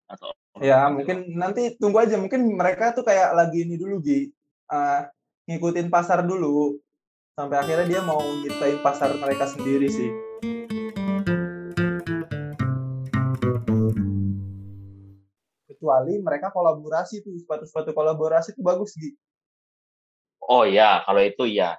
Atau 0.07 0.31
Ya 0.63 0.87
mungkin 0.93 1.35
nanti 1.35 1.75
tunggu 1.81 2.05
aja 2.05 2.21
mungkin 2.21 2.45
mereka 2.55 2.93
tuh 2.95 3.03
kayak 3.03 3.35
lagi 3.35 3.67
ini 3.67 3.81
dulu 3.81 3.99
Gi 4.05 4.31
Eh, 4.73 5.01
ngikutin 5.53 5.93
pasar 5.93 6.25
dulu 6.25 6.81
sampai 7.37 7.61
akhirnya 7.61 7.85
dia 7.85 8.01
mau 8.01 8.25
nyiptain 8.25 8.81
pasar 8.81 9.13
mereka 9.21 9.45
sendiri 9.45 9.85
sih. 9.93 10.09
Kecuali 15.69 16.17
mereka 16.25 16.49
kolaborasi 16.49 17.21
tuh 17.21 17.37
sepatu-sepatu 17.37 17.93
kolaborasi 17.93 18.57
tuh 18.57 18.65
bagus 18.65 18.97
Gi. 18.97 19.13
Oh 20.49 20.65
ya, 20.65 21.05
kalau 21.05 21.21
itu 21.21 21.45
ya. 21.53 21.77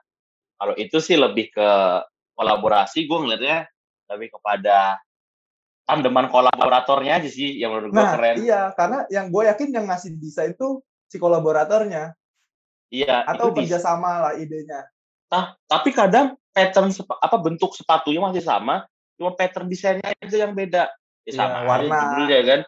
Kalau 0.62 0.78
itu 0.78 1.02
sih 1.02 1.18
lebih 1.18 1.50
ke 1.50 1.70
kolaborasi, 2.38 3.10
gue 3.10 3.18
ngeliatnya 3.26 3.73
lebih 4.12 4.34
kepada 4.34 5.00
tandeman 5.84 6.32
kolaboratornya 6.32 7.20
aja 7.20 7.30
sih 7.30 7.60
yang 7.60 7.76
menurut 7.76 7.92
gue 7.92 8.00
Nah 8.00 8.12
keren. 8.16 8.36
iya 8.40 8.62
karena 8.72 9.04
yang 9.12 9.28
gue 9.28 9.44
yakin 9.52 9.70
yang 9.72 9.86
ngasih 9.92 10.16
desain 10.16 10.56
tuh 10.56 10.80
si 11.08 11.20
kolaboratornya 11.20 12.16
Iya, 12.94 13.26
atau 13.26 13.50
kerjasama 13.50 14.22
lah 14.22 14.34
idenya. 14.38 14.86
Nah, 15.34 15.58
tapi 15.66 15.90
kadang 15.90 16.38
pattern 16.54 16.94
apa 16.94 17.38
bentuk 17.42 17.74
sepatunya 17.74 18.22
masih 18.22 18.46
sama, 18.46 18.86
cuma 19.18 19.34
pattern 19.34 19.66
desainnya 19.66 20.14
aja 20.14 20.38
yang 20.46 20.54
beda. 20.54 20.94
Ya 21.26 21.32
Iya, 21.34 21.38
sama 21.42 21.66
warna. 21.66 21.90
aja 21.90 22.06
judulnya 22.14 22.40
kan. 22.46 22.62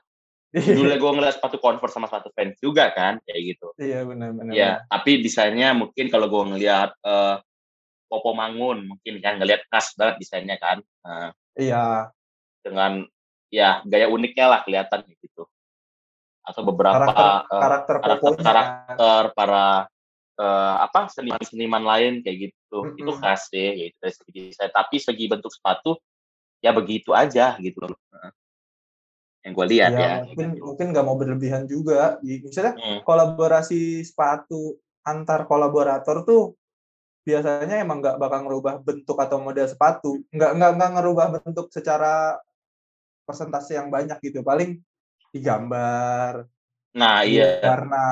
Judulnya 0.49 0.97
gue 0.97 1.11
ngeliat 1.13 1.33
sepatu 1.37 1.61
Converse 1.61 1.93
sama 1.93 2.09
sepatu 2.09 2.33
Vans 2.33 2.57
juga 2.57 2.89
kan, 2.89 3.21
kayak 3.21 3.41
gitu. 3.53 3.67
iya 3.77 4.01
benar-benar. 4.01 4.49
Ya, 4.57 4.81
tapi 4.89 5.21
desainnya 5.21 5.77
mungkin 5.77 6.09
kalau 6.09 6.25
gue 6.25 6.43
ngeliat 6.57 6.89
eh, 7.05 7.35
Popo 8.05 8.31
Mangun 8.31 8.85
mungkin 8.85 9.17
kan 9.19 9.41
ngeliat 9.41 9.65
khas 9.67 9.93
banget 9.97 10.21
desainnya 10.21 10.57
kan. 10.57 10.79
Nah, 11.01 11.29
Iya. 11.55 12.11
dengan 12.61 13.05
ya 13.53 13.79
gaya 13.85 14.09
uniknya 14.09 14.45
lah 14.49 14.59
kelihatan 14.65 15.05
gitu. 15.07 15.45
Atau 16.45 16.61
beberapa 16.61 17.09
Karakter 17.09 17.25
eh, 17.49 17.61
karakter 17.61 17.95
karakter- 18.01 18.19
poponya. 18.21 18.43
karakter 18.45 19.23
para 19.33 19.65
eh, 20.35 20.75
apa 20.83 20.99
seniman-seniman 21.09 21.83
lain 21.83 22.13
kayak 22.19 22.51
gitu. 22.51 22.77
Mm-mm. 22.83 22.99
Itu 22.99 23.11
khas 23.17 23.47
sih 23.47 23.87
gitu 23.87 23.95
dari 23.97 24.13
segi 24.13 24.39
desain. 24.51 24.69
Tapi 24.69 24.95
segi 24.99 25.25
bentuk 25.31 25.49
sepatu 25.53 25.95
ya 26.59 26.75
begitu 26.75 27.15
aja 27.15 27.55
gitu 27.57 27.85
loh. 27.87 27.95
Yang 29.45 29.53
gue 29.55 29.65
lihat 29.77 29.91
ya, 29.93 30.01
ya. 30.01 30.13
mungkin 30.25 30.49
mungkin 30.57 30.85
nggak 30.91 31.05
mau 31.05 31.15
berlebihan 31.15 31.63
juga. 31.69 32.17
Misalnya 32.19 32.73
Hmm. 32.75 32.99
kolaborasi 33.05 34.01
sepatu 34.01 34.75
antar 35.05 35.45
kolaborator 35.45 36.25
tuh 36.25 36.57
biasanya 37.25 37.81
emang 37.81 37.99
nggak 38.05 38.21
bakal 38.21 38.45
ngerubah 38.45 38.85
bentuk 38.85 39.17
atau 39.17 39.41
model 39.41 39.65
sepatu, 39.65 40.21
nggak 40.29 40.51
nggak 40.55 40.71
nggak 40.77 40.91
ngerubah 41.01 41.25
bentuk 41.41 41.67
secara 41.73 42.37
persentase 43.25 43.73
yang 43.73 43.89
banyak 43.89 44.21
gitu. 44.21 44.45
Paling 44.45 44.77
digambar, 45.33 46.45
Nah, 46.95 47.27
iya. 47.27 47.59
warna 47.59 48.05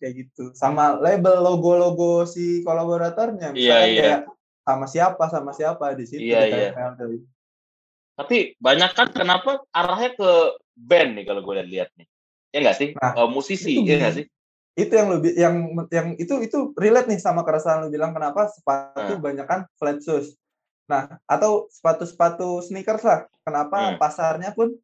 kayak 0.00 0.14
gitu. 0.16 0.56
Sama 0.56 0.96
label 0.96 1.44
logo-logo 1.44 2.24
si 2.24 2.64
kolaboratornya, 2.64 3.52
Iya, 3.52 3.54
misalnya 3.54 3.84
iya. 3.92 4.00
kayak 4.00 4.20
sama 4.64 4.86
siapa 4.88 5.24
sama 5.28 5.50
siapa 5.52 5.84
di 5.92 6.04
situ 6.08 6.24
Iya, 6.24 6.40
iya. 6.48 6.70
Tapi 8.16 8.56
banyak 8.56 8.90
kan 8.96 9.12
kenapa 9.12 9.60
arahnya 9.72 10.16
ke 10.16 10.30
band 10.72 11.20
nih 11.20 11.24
kalau 11.28 11.44
gue 11.44 11.60
lihat 11.68 11.92
nih. 12.00 12.08
Ya 12.50 12.58
nggak 12.64 12.76
sih? 12.80 12.88
Nah, 12.96 13.12
Eh, 13.12 13.28
musisi, 13.28 13.76
itu 13.76 13.84
ya 13.92 14.00
nggak 14.00 14.14
sih? 14.16 14.24
Itu 14.86 14.92
yang 14.96 15.08
lebih 15.12 15.32
yang 15.36 15.54
yang 15.90 16.08
itu 16.16 16.34
itu 16.44 16.58
relate 16.78 17.08
nih 17.10 17.20
sama 17.20 17.42
keresahan 17.44 17.84
lu 17.84 17.88
bilang 17.92 18.14
kenapa 18.16 18.48
sepatu 18.48 19.18
Hmm. 19.18 19.24
banyak 19.24 19.46
kan 19.48 19.60
flat 19.76 19.98
shoes. 20.00 20.36
Nah, 20.90 21.18
atau 21.26 21.70
sepatu-sepatu 21.70 22.64
sneakers 22.66 23.04
lah. 23.06 23.20
Kenapa 23.46 23.94
Hmm. 23.94 23.98
pasarnya 23.98 24.50
pun 24.56 24.74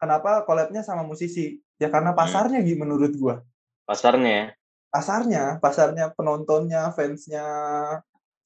kenapa 0.00 0.42
collab-nya 0.44 0.82
sama 0.82 1.06
musisi? 1.06 1.62
Ya 1.78 1.90
karena 1.90 2.10
Hmm. 2.14 2.20
pasarnya 2.20 2.58
gitu 2.62 2.78
menurut 2.82 3.12
gua. 3.14 3.42
Pasarnya 3.86 4.30
ya. 4.30 4.46
Pasarnya, 4.94 5.44
pasarnya 5.58 6.14
penontonnya, 6.14 6.90
fansnya 6.94 7.44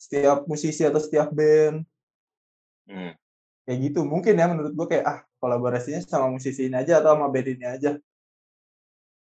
setiap 0.01 0.49
musisi 0.49 0.85
atau 0.85 1.01
setiap 1.01 1.29
band 1.33 1.85
Hmm. 2.89 3.13
kayak 3.69 3.79
gitu. 3.93 4.01
Mungkin 4.05 4.37
ya 4.37 4.47
menurut 4.49 4.73
gua 4.73 4.87
kayak 4.89 5.05
ah 5.05 5.19
kolaborasinya 5.41 6.01
sama 6.03 6.33
musisi 6.33 6.67
ini 6.69 6.77
aja 6.77 7.01
atau 7.01 7.15
sama 7.17 7.29
band 7.29 7.49
ini 7.57 7.65
aja. 7.69 7.97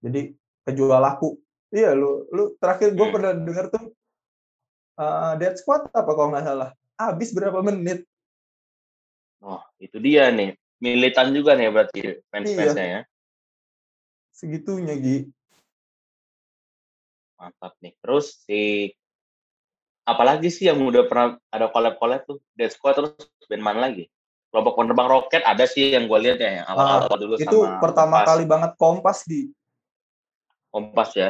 Jadi 0.02 0.34
kejual 0.66 0.98
laku. 0.98 1.38
Iya 1.72 1.96
lu 1.96 2.28
lu 2.36 2.52
terakhir 2.60 2.92
gue 2.92 3.08
Hmm. 3.08 3.16
pernah 3.16 3.32
denger 3.32 3.66
tuh 3.72 3.86
eh 5.00 5.34
Dead 5.40 5.56
Squad 5.56 5.88
apa 5.90 6.12
kalau 6.12 6.30
nggak 6.36 6.46
salah. 6.46 6.70
Habis 7.00 7.32
berapa 7.34 7.64
menit? 7.64 8.06
Oh, 9.42 9.64
itu 9.82 9.98
dia 9.98 10.30
nih. 10.30 10.54
Militan 10.78 11.34
juga 11.34 11.58
nih 11.58 11.72
berarti 11.74 12.00
fans-fansnya 12.30 12.86
ya. 12.86 13.02
Segitunya 14.30 14.94
Gi. 14.98 15.18
Mantap 17.40 17.74
nih. 17.82 17.94
Terus 17.98 18.38
si 18.46 18.92
apalagi 20.06 20.50
sih 20.54 20.70
yang 20.70 20.82
udah 20.82 21.06
pernah 21.10 21.38
ada 21.50 21.72
collab-collab 21.72 22.22
tuh 22.28 22.38
Dead 22.54 22.70
Squad 22.70 23.00
terus 23.00 23.14
band 23.50 23.64
mana 23.66 23.90
lagi? 23.90 24.06
Kelompok 24.52 24.84
penerbang 24.84 25.08
roket 25.08 25.42
ada 25.48 25.64
sih 25.64 25.96
yang 25.96 26.12
gue 26.12 26.20
lihat 26.22 26.38
ya 26.38 26.52
yang 26.62 26.68
awal-awal 26.68 27.16
dulu 27.18 27.34
Ah, 27.40 27.42
Itu 27.42 27.58
sama 27.64 27.80
pertama 27.80 28.16
Kompas. 28.20 28.28
kali 28.30 28.44
banget 28.46 28.72
Kompas 28.76 29.20
di 29.24 29.42
Kompas 30.70 31.10
ya. 31.16 31.30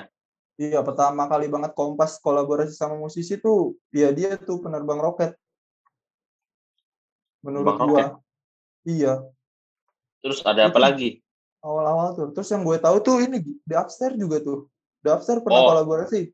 Iya, 0.59 0.83
pertama 0.83 1.25
kali 1.25 1.47
banget 1.47 1.71
Kompas 1.73 2.19
kolaborasi 2.19 2.75
sama 2.75 2.99
musisi 2.99 3.39
tuh, 3.39 3.79
ya 3.89 4.11
dia 4.11 4.35
tuh 4.35 4.59
penerbang 4.59 4.99
roket. 4.99 5.31
Menurut 7.41 7.73
Penerbang 7.73 7.89
gua. 7.89 7.97
Roket? 7.97 8.11
Iya, 8.81 9.13
Terus 10.21 10.37
ada 10.45 10.69
apa 10.69 10.77
Itu- 10.77 10.85
lagi? 10.85 11.09
awal-awal 11.61 12.13
tuh. 12.13 12.27
Terus 12.33 12.49
yang 12.53 12.61
gue 12.61 12.77
tahu 12.77 12.97
tuh 13.01 13.17
ini 13.21 13.37
The 13.65 13.77
Upstairs 13.77 14.17
juga 14.17 14.37
tuh. 14.41 14.69
The 15.01 15.13
Upstairs 15.13 15.41
pernah 15.41 15.61
Oh. 15.61 15.69
kolaborasi. 15.73 16.29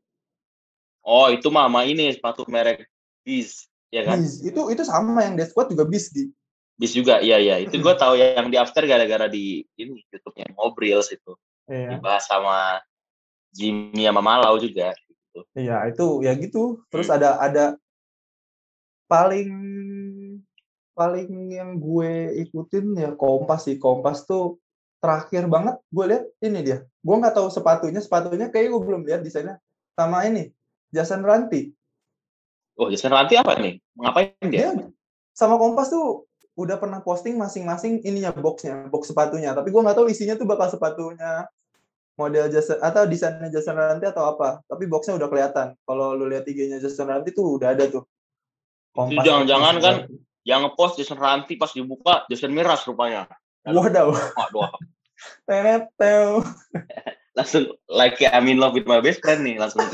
Oh, 1.04 1.28
itu 1.32 1.48
mah 1.48 1.68
sama 1.68 1.84
ini 1.88 2.12
sepatu 2.12 2.44
merek 2.48 2.84
Beast, 3.24 3.68
ya 3.88 4.04
kan? 4.04 4.20
Bis. 4.20 4.40
Itu 4.44 4.68
itu 4.68 4.84
sama 4.84 5.24
yang 5.24 5.36
Death 5.36 5.52
Squad 5.52 5.72
juga 5.72 5.84
bis 5.88 6.12
di. 6.12 6.28
Beast 6.76 6.96
juga, 6.96 7.20
iya 7.20 7.40
iya. 7.40 7.60
Itu 7.60 7.76
gue 7.80 7.94
tahu 8.00 8.16
yang 8.16 8.48
di 8.48 8.56
after 8.60 8.84
gara-gara 8.84 9.24
di 9.28 9.64
ini 9.76 10.04
YouTube-nya 10.08 10.52
Ngobrils 10.52 11.12
itu 11.12 11.32
Iya. 11.64 11.96
dibahas 11.96 12.24
sama 12.28 12.80
Jimmy 13.52 14.04
sama 14.04 14.20
Malau 14.20 14.56
juga. 14.60 14.92
Gitu. 14.94 15.40
Iya, 15.56 15.88
itu 15.88 16.06
ya 16.24 16.32
gitu. 16.36 16.82
Terus 16.92 17.08
Hmm. 17.08 17.16
ada 17.20 17.30
ada 17.40 17.64
paling 19.08 19.50
paling 20.92 21.30
yang 21.54 21.78
gue 21.78 22.34
ikutin 22.48 22.96
ya 22.98 23.10
Kompas 23.14 23.70
sih. 23.70 23.78
Kompas 23.78 24.26
tuh 24.26 24.58
terakhir 24.98 25.46
banget 25.46 25.78
gue 25.94 26.04
lihat 26.10 26.24
ini 26.42 26.60
dia. 26.66 26.78
Gue 27.00 27.16
nggak 27.16 27.38
tahu 27.38 27.48
sepatunya, 27.48 28.02
sepatunya 28.02 28.50
kayak 28.50 28.74
gue 28.74 28.82
belum 28.82 29.02
lihat 29.06 29.22
desainnya. 29.22 29.62
Sama 29.94 30.26
ini, 30.26 30.50
Jason 30.90 31.22
Ranti. 31.22 31.70
Oh, 32.78 32.90
Jason 32.90 33.10
Ranti 33.10 33.34
apa 33.34 33.58
nih? 33.58 33.78
Ngapain 33.98 34.34
dia? 34.50 34.74
Dia 34.74 34.90
sama 35.38 35.54
Kompas 35.54 35.94
tuh 35.94 36.26
udah 36.58 36.74
pernah 36.82 36.98
posting 36.98 37.38
masing-masing 37.38 38.02
ininya 38.02 38.34
boxnya, 38.34 38.90
box 38.90 39.14
sepatunya. 39.14 39.54
Tapi 39.54 39.70
gue 39.70 39.78
nggak 39.78 39.94
tahu 39.94 40.10
isinya 40.10 40.34
tuh 40.34 40.50
bakal 40.50 40.66
sepatunya 40.66 41.46
model 42.18 42.50
Jason 42.50 42.82
atau 42.82 43.06
desainnya 43.06 43.48
Jason 43.48 43.78
Ranti 43.78 44.10
atau 44.10 44.34
apa. 44.34 44.60
Tapi 44.66 44.84
boxnya 44.90 45.14
udah 45.16 45.30
kelihatan. 45.30 45.78
Kalau 45.86 46.18
lu 46.18 46.26
lihat 46.26 46.44
IG-nya 46.44 46.82
Jason 46.82 47.06
Ranti 47.06 47.30
tuh 47.30 47.56
udah 47.56 47.72
ada 47.72 47.86
tuh. 47.86 48.04
Jangan-jangan 48.98 49.74
kan. 49.78 49.96
Yang 50.42 50.60
ngepost 50.66 50.98
Jason 50.98 51.20
Ranti 51.22 51.54
pas 51.54 51.70
dibuka 51.70 52.26
Jason 52.26 52.50
Miras 52.50 52.82
rupanya. 52.84 53.30
Waduh, 53.62 54.16
Tenet, 55.46 55.90
teo. 55.98 56.42
langsung 57.38 57.70
like 57.86 58.18
I'm 58.26 58.50
in 58.50 58.58
love 58.58 58.74
with 58.74 58.90
my 58.90 58.98
best 58.98 59.22
friend 59.22 59.46
nih 59.46 59.62
langsung. 59.62 59.86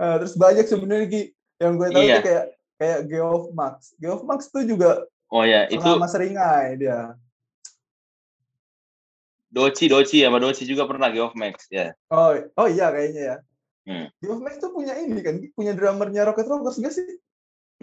Nah, 0.00 0.16
terus 0.24 0.32
banyak 0.40 0.64
sebenarnya 0.64 1.06
Ki, 1.12 1.22
yang 1.60 1.76
gue 1.76 1.88
tahu 1.92 2.00
Iya. 2.00 2.16
tuh 2.16 2.24
kayak 2.24 2.44
kayak 2.80 3.00
Geoff 3.12 3.44
Max. 3.52 3.92
Geoff 4.00 4.24
Max 4.24 4.48
tuh 4.48 4.64
juga 4.64 5.04
Oh 5.30 5.46
ya, 5.46 5.70
itu 5.70 5.84
sama 5.86 6.10
Seringai 6.10 6.74
dia. 6.74 7.14
Doci 9.50 9.90
Doci 9.90 10.22
sama 10.22 10.38
Doci 10.38 10.62
juga 10.62 10.86
pernah 10.86 11.10
Geoff 11.10 11.34
Max 11.34 11.66
ya. 11.74 11.90
Oh, 12.14 12.38
oh 12.38 12.66
iya 12.70 12.94
kayaknya 12.94 13.22
ya. 13.22 13.36
Hmm. 13.82 14.06
Geoff 14.22 14.40
Max 14.40 14.62
tuh 14.62 14.70
punya 14.70 14.94
ini 14.94 15.18
kan, 15.20 15.42
punya 15.58 15.74
drummernya 15.74 16.22
Rocket 16.22 16.46
Rockers 16.46 16.78
nggak 16.78 16.94
sih? 16.94 17.06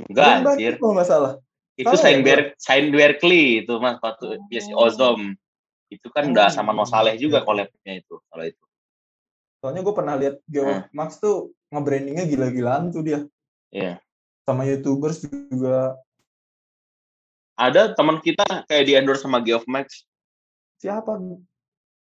Enggak 0.07 0.47
anjir. 0.47 0.79
Kalau 0.79 0.95
nggak 0.95 1.09
salah. 1.09 1.33
Itu 1.77 1.93
ya, 1.93 1.99
Saint 1.99 2.23
Ber 2.23 2.55
Saint 2.57 2.89
Berkeley 2.89 3.61
itu 3.61 3.73
Mas 3.77 3.99
ya 4.49 4.61
si 4.63 4.71
Oh. 4.71 4.87
Ozom. 4.87 5.35
Itu 5.91 6.07
kan 6.11 6.27
Oh, 6.27 6.31
udah 6.31 6.47
sama 6.51 6.71
iya. 6.71 6.79
No 6.79 6.83
Saleh 6.87 7.15
juga 7.19 7.43
collab-nya 7.43 7.93
itu 7.99 8.15
kalau 8.31 8.43
itu. 8.47 8.63
Soalnya 9.59 9.81
gue 9.83 9.95
pernah 9.95 10.15
lihat 10.15 10.35
Geoff 10.47 10.87
Max 10.95 11.19
tuh 11.19 11.51
nge-brandingnya 11.75 12.25
gila-gilaan 12.27 12.95
tuh 12.95 13.03
dia. 13.03 13.19
Iya. 13.75 13.99
Sama 14.47 14.63
YouTubers 14.63 15.27
juga. 15.27 15.99
Ada 17.57 17.97
teman 17.97 18.21
kita 18.23 18.45
kayak 18.69 18.85
di 18.85 18.93
endorse 18.95 19.25
sama 19.25 19.41
Geoff 19.41 19.65
Max, 19.65 20.05
Siapa? 20.77 21.17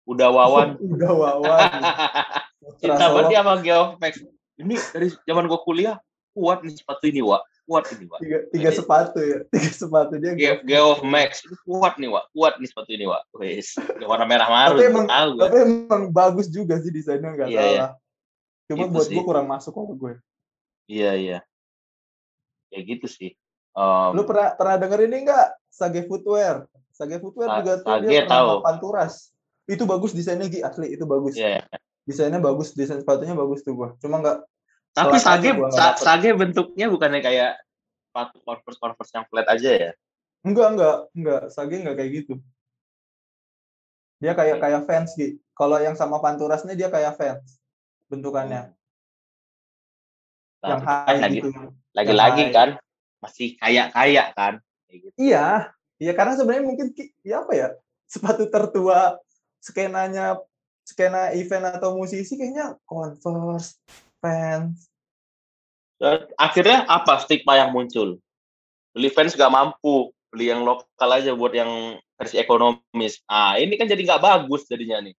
Udah 0.04 0.28
Wawan. 0.28 0.68
Udah 0.94 1.12
Wawan. 1.12 1.70
Cinta 2.80 3.06
banget 3.08 3.30
dia 3.30 3.40
sama 3.40 3.54
Geoff 3.58 3.98
Max. 3.98 4.12
Ini 4.54 4.74
dari 4.92 5.08
zaman 5.22 5.46
gua 5.46 5.60
kuliah 5.60 5.96
kuat 6.32 6.62
nih 6.62 6.72
sepatu 6.72 7.04
ini, 7.06 7.20
Wak. 7.20 7.42
Kuat 7.62 7.86
ini, 7.94 8.04
Wak. 8.06 8.18
tiga, 8.18 8.38
tiga 8.50 8.70
sepatu 8.70 9.18
ya. 9.22 9.38
Tiga 9.54 9.70
sepatu 9.70 10.12
dia. 10.18 10.32
Ge- 10.34 10.62
Geoff 10.64 11.00
Max 11.02 11.42
ini 11.42 11.56
kuat 11.62 11.94
nih, 11.96 12.10
Wak. 12.10 12.24
Kuat 12.30 12.54
nih 12.58 12.68
sepatu 12.68 12.90
ini, 12.90 13.04
Wak. 13.06 13.22
Wes, 13.34 13.78
warna 14.02 14.26
merah 14.26 14.48
maru. 14.48 14.76
Tapi 14.76 14.86
emang- 14.88 15.08
tahu 15.08 15.28
gua. 15.34 15.42
Tapi 15.46 15.56
emang 15.62 16.02
bagus 16.10 16.46
juga 16.48 16.78
sih 16.78 16.90
desainnya 16.90 17.30
nggak 17.32 17.48
Iya, 17.48 17.60
salah. 17.62 17.90
Cuma 18.66 18.84
Gitu 18.86 18.92
buat 18.94 19.06
sih. 19.06 19.14
gue 19.14 19.24
kurang 19.24 19.46
masuk 19.46 19.72
kalau 19.72 19.92
gue. 19.92 20.14
Iya, 20.86 21.10
iya. 21.14 21.38
Ya 22.68 22.80
gitu 22.80 23.06
sih. 23.06 23.34
Um, 23.72 24.12
Lu 24.16 24.22
pernah 24.24 24.52
pernah 24.52 24.76
denger 24.76 25.00
ini 25.06 25.24
nggak? 25.24 25.46
Sage 25.68 26.04
Footwear. 26.04 26.68
Sage 26.92 27.16
Footwear 27.18 27.60
juga 27.60 27.72
tuh 27.80 27.88
Sage 27.90 28.08
dia 28.08 28.22
tahu. 28.24 28.60
Panturas. 28.60 29.32
Itu 29.72 29.88
bagus 29.88 30.12
desainnya 30.12 30.52
Gi, 30.52 30.60
asli 30.60 30.92
itu 30.92 31.08
bagus. 31.08 31.32
iya. 31.40 31.64
Desainnya 32.04 32.42
bagus, 32.42 32.76
desain 32.76 33.00
sepatunya 33.00 33.32
bagus 33.32 33.64
tuh 33.64 33.72
gua. 33.72 33.96
Cuma 34.04 34.20
nggak 34.20 34.44
Tapi 34.92 35.16
Sage 35.16 35.56
gua 35.56 35.72
Sa-. 35.72 35.96
Sage 35.96 36.28
bentuknya 36.36 36.92
bukannya 36.92 37.24
kayak 37.24 37.56
sepatu 38.12 38.36
Converse 38.44 38.76
Converse 38.76 39.12
yang 39.16 39.24
flat 39.32 39.48
aja 39.48 39.70
ya? 39.72 39.90
enggak 40.42 40.68
enggak 40.76 40.96
enggak 41.16 41.42
Sage 41.48 41.74
enggak 41.80 41.96
kayak 41.96 42.10
gitu. 42.12 42.34
Dia 44.20 44.36
kayak 44.36 44.60
Oke. 44.60 44.62
kayak 44.68 44.82
fans 44.84 45.10
Gi. 45.16 45.40
Kalau 45.56 45.78
yang 45.80 45.96
sama 45.96 46.20
Panturas 46.20 46.62
nih 46.68 46.76
dia 46.76 46.88
kayak 46.92 47.16
fans 47.16 47.56
bentukannya. 48.12 48.70
yang 50.62 50.78
Tapi 50.78 50.86
high 50.86 51.18
lagi, 51.18 51.38
gitu. 51.42 51.48
lagi-lagi 51.90 52.44
high. 52.46 52.54
kan 52.54 52.68
masih 53.18 53.48
kaya-kaya 53.58 54.24
kan. 54.36 54.54
Kayak 54.86 54.98
gitu. 55.10 55.14
Iya, 55.18 55.46
iya 55.98 56.12
karena 56.14 56.38
sebenarnya 56.38 56.64
mungkin 56.66 56.86
Ki- 56.94 57.14
ya 57.26 57.42
apa 57.42 57.52
ya? 57.54 57.68
Sepatu 58.06 58.46
tertua 58.46 59.18
skenanya 59.62 60.42
skena 60.82 61.30
event 61.38 61.78
atau 61.78 61.94
musisi 61.94 62.34
kayaknya 62.34 62.74
Converse, 62.82 63.78
fans. 64.18 64.90
Akhirnya 66.34 66.82
apa 66.90 67.22
stigma 67.22 67.54
yang 67.54 67.70
muncul? 67.70 68.18
Beli 68.90 69.08
fans 69.14 69.38
gak 69.38 69.54
mampu, 69.54 70.10
beli 70.34 70.50
yang 70.50 70.66
lokal 70.66 71.10
aja 71.14 71.30
buat 71.38 71.54
yang 71.54 72.02
versi 72.18 72.42
ekonomis. 72.42 73.22
Ah, 73.30 73.54
ini 73.62 73.78
kan 73.78 73.86
jadi 73.86 74.02
nggak 74.02 74.22
bagus 74.22 74.66
jadinya 74.66 74.98
nih. 75.02 75.14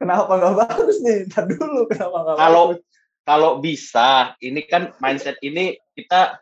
Kenapa 0.00 0.36
nggak 0.36 0.56
bagus 0.60 0.96
nih? 1.00 1.24
Ntar 1.32 1.48
dulu 1.48 1.88
kenapa 1.88 2.16
nggak 2.20 2.36
Kalau 2.36 2.64
bagus? 2.76 2.84
kalau 3.24 3.50
bisa, 3.64 4.36
ini 4.44 4.60
kan 4.68 4.92
mindset 5.00 5.40
ini 5.40 5.80
kita 5.96 6.36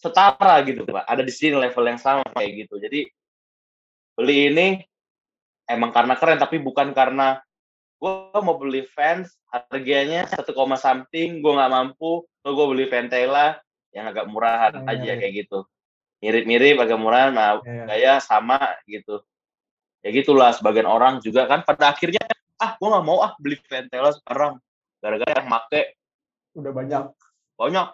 setara 0.00 0.64
gitu, 0.64 0.88
Pak. 0.88 1.04
Ada 1.04 1.20
di 1.20 1.32
sini 1.34 1.60
level 1.60 1.84
yang 1.84 2.00
sama 2.00 2.24
kayak 2.32 2.64
gitu. 2.64 2.80
Jadi 2.80 3.04
beli 4.16 4.48
ini 4.48 4.66
emang 5.68 5.92
karena 5.92 6.16
keren 6.16 6.40
tapi 6.40 6.56
bukan 6.58 6.96
karena 6.96 7.38
gue 7.98 8.40
mau 8.40 8.56
beli 8.56 8.86
fans 8.86 9.36
harganya 9.50 10.24
satu 10.30 10.54
koma 10.54 10.78
something 10.78 11.42
gue 11.44 11.52
nggak 11.52 11.72
mampu 11.72 12.24
so 12.40 12.48
gue 12.54 12.66
beli 12.72 12.86
Ventela 12.88 13.58
yang 13.92 14.08
agak 14.08 14.30
murahan 14.30 14.72
hmm, 14.78 14.88
aja 14.88 15.12
iya. 15.12 15.14
kayak 15.18 15.34
gitu. 15.44 15.58
Mirip-mirip 16.18 16.76
agak 16.82 16.98
murahan 16.98 17.30
nah 17.34 17.58
yeah. 17.62 17.86
gaya 17.86 18.14
sama 18.22 18.58
gitu. 18.86 19.20
Ya 20.00 20.14
gitulah 20.14 20.54
sebagian 20.54 20.86
orang 20.86 21.18
juga 21.18 21.50
kan 21.50 21.66
pada 21.66 21.90
akhirnya 21.92 22.22
ah 22.58 22.78
gue 22.78 22.88
nggak 22.88 23.06
mau 23.06 23.20
ah 23.20 23.34
beli 23.42 23.58
Ventela 23.66 24.14
sekarang. 24.14 24.62
Gara-gara 25.02 25.42
yang 25.42 25.48
make. 25.50 25.98
Udah 26.54 26.72
banyak. 26.74 27.04
Banyak. 27.58 27.88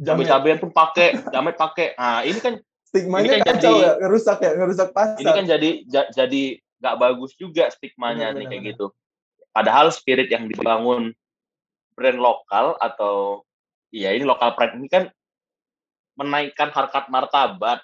Cabai-cabean 0.00 0.58
pun 0.64 0.72
pakai 0.72 1.20
jamet 1.28 1.56
pakai. 1.60 1.92
Nah 2.00 2.24
ini 2.24 2.40
kan 2.40 2.56
stigmanya 2.88 3.36
ini 3.36 3.40
kan 3.44 3.60
kacau 3.60 3.74
jadi, 3.76 3.84
ya 3.84 3.90
ngerusak 4.00 4.38
ya 4.40 4.50
ngerusak 4.56 4.88
pasar. 4.96 5.20
Ini 5.20 5.30
kan 5.36 5.44
jadi 5.44 5.70
jadi 6.16 6.42
nggak 6.84 7.00
bagus 7.00 7.32
juga 7.40 7.72
stigmanya 7.72 8.30
benar, 8.30 8.36
nih 8.36 8.44
benar, 8.44 8.50
kayak 8.52 8.62
benar. 8.62 8.72
gitu 8.76 8.86
padahal 9.56 9.86
spirit 9.88 10.28
yang 10.28 10.44
dibangun 10.44 11.16
brand 11.96 12.20
lokal 12.20 12.76
atau 12.76 13.46
ya 13.88 14.12
ini 14.12 14.28
lokal 14.28 14.52
brand 14.52 14.76
ini 14.76 14.90
kan 14.92 15.08
menaikkan 16.20 16.68
harkat 16.70 17.08
martabat 17.08 17.80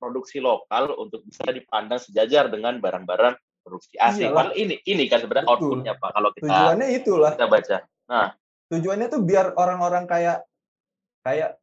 produksi 0.00 0.40
lokal 0.40 0.96
untuk 0.96 1.20
bisa 1.28 1.44
dipandang 1.52 2.00
sejajar 2.00 2.48
dengan 2.48 2.80
barang-barang 2.80 3.36
produksi 3.60 4.00
asing. 4.00 4.32
Padahal 4.32 4.56
ini 4.56 4.80
ini 4.88 5.04
kan 5.06 5.20
sebenarnya 5.20 5.46
outputnya 5.46 5.94
pak 6.00 6.10
kalau 6.16 6.30
kita 6.32 6.48
tujuannya 6.48 6.86
itulah 6.96 7.30
kita 7.36 7.46
baca. 7.46 7.76
Nah 8.08 8.28
tujuannya 8.72 9.06
tuh 9.12 9.20
biar 9.22 9.52
orang-orang 9.60 10.08
kayak 10.08 10.46
kayak 11.20 11.60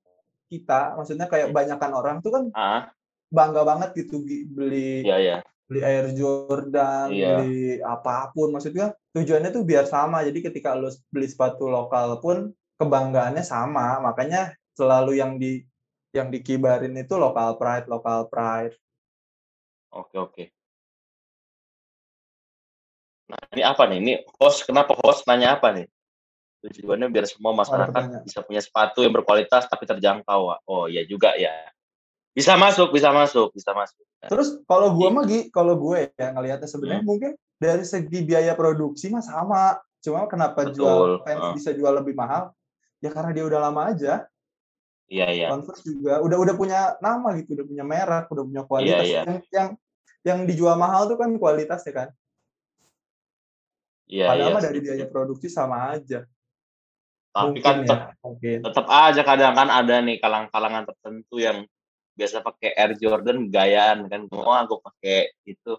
kita, 0.47 0.95
maksudnya 0.95 1.27
kayak 1.27 1.51
banyakkan 1.51 1.91
orang 1.91 2.23
tuh 2.23 2.31
kan 2.31 2.43
ah. 2.55 2.81
bangga 3.27 3.67
banget 3.67 3.89
gitu 3.99 4.23
beli 4.47 5.03
ya, 5.03 5.19
ya. 5.19 5.37
Beli 5.67 5.81
Air 5.83 6.15
Jordan, 6.15 7.11
ya. 7.11 7.43
beli 7.43 7.77
apa 7.83 8.31
pun, 8.31 8.55
maksudnya 8.55 8.95
tujuannya 9.11 9.51
tuh 9.51 9.67
biar 9.67 9.85
sama. 9.85 10.23
Jadi 10.23 10.39
ketika 10.47 10.73
lo 10.73 10.89
beli 11.11 11.27
sepatu 11.27 11.67
lokal 11.67 12.23
pun 12.23 12.55
kebanggaannya 12.79 13.43
sama, 13.43 13.99
makanya 13.99 14.55
selalu 14.73 15.19
yang 15.19 15.35
di 15.35 15.61
yang 16.15 16.31
dikibarin 16.31 16.95
itu 16.95 17.19
lokal 17.19 17.59
pride, 17.59 17.85
lokal 17.91 18.31
pride. 18.31 18.73
Oke 19.91 20.15
oke. 20.15 20.43
Nah 23.27 23.41
ini 23.51 23.61
apa 23.61 23.83
nih? 23.91 23.97
Ini 23.99 24.13
host 24.39 24.63
kenapa 24.63 24.95
host 25.03 25.27
nanya 25.27 25.59
apa 25.59 25.75
nih? 25.75 25.87
tujuannya 26.57 27.07
biar 27.13 27.25
semua 27.29 27.53
masyarakat 27.53 28.25
bisa 28.25 28.41
punya 28.41 28.61
sepatu 28.61 29.05
yang 29.05 29.13
berkualitas 29.13 29.69
tapi 29.69 29.85
terjangkau. 29.85 30.57
Oh 30.65 30.89
iya 30.89 31.05
juga 31.05 31.37
ya. 31.37 31.53
Bisa 32.37 32.53
masuk, 32.53 32.93
bisa 32.93 33.09
masuk, 33.09 33.49
bisa 33.49 33.73
masuk. 33.73 34.05
Terus 34.29 34.61
kalau 34.69 34.93
gue 34.93 35.09
mah 35.09 35.25
kalau 35.49 35.73
gue 35.73 36.13
ya 36.13 36.37
ngelihatnya 36.37 36.69
sebenarnya 36.69 37.01
hmm. 37.01 37.09
mungkin 37.09 37.31
dari 37.57 37.81
segi 37.81 38.21
biaya 38.21 38.53
produksi 38.53 39.09
mah 39.09 39.25
sama. 39.25 39.81
Cuma 40.05 40.29
kenapa 40.29 40.69
Betul. 40.69 40.77
jual 40.77 41.25
fans 41.25 41.41
uh. 41.41 41.53
bisa 41.57 41.73
jual 41.73 41.89
lebih 41.97 42.13
mahal? 42.13 42.53
Ya 43.01 43.09
karena 43.09 43.33
dia 43.33 43.41
udah 43.41 43.57
lama 43.57 43.89
aja. 43.89 44.29
Iya, 45.09 45.27
iya. 45.33 45.47
Converse 45.49 45.81
juga 45.81 46.21
udah 46.21 46.37
udah 46.37 46.53
punya 46.53 46.79
nama 47.01 47.33
gitu, 47.41 47.57
udah 47.57 47.65
punya 47.65 47.83
merek, 47.87 48.29
udah 48.29 48.43
punya 48.45 48.61
iya, 48.61 48.69
kualitas. 48.69 49.01
Iya, 49.01 49.09
iya. 49.09 49.21
Yang, 49.25 49.39
yang 49.49 49.69
yang 50.21 50.39
dijual 50.45 50.75
mahal 50.77 51.09
tuh 51.09 51.17
kan 51.17 51.33
kualitas 51.41 51.81
ya 51.89 51.93
kan. 52.05 52.09
Iya, 54.05 54.25
Padahal 54.29 54.53
iya, 54.53 54.61
dari 54.61 54.79
biaya 54.85 55.05
produksi 55.09 55.49
sama 55.49 55.89
aja. 55.89 56.21
Tapi 57.33 57.59
kan 57.65 57.81
tetap, 57.81 58.13
ya, 58.45 58.61
tetap 58.61 58.85
aja 58.89 59.21
kadang 59.25 59.53
kan 59.57 59.69
ada 59.73 59.95
nih 60.05 60.21
kalang-kalangan 60.21 60.85
tertentu 60.85 61.41
yang 61.41 61.65
biasa 62.17 62.41
pakai 62.41 62.73
Air 62.73 62.97
Jordan 62.97 63.47
gayaan 63.53 64.09
kan 64.09 64.25
semua 64.25 64.65
aku 64.65 64.81
pakai 64.81 65.31
itu 65.45 65.77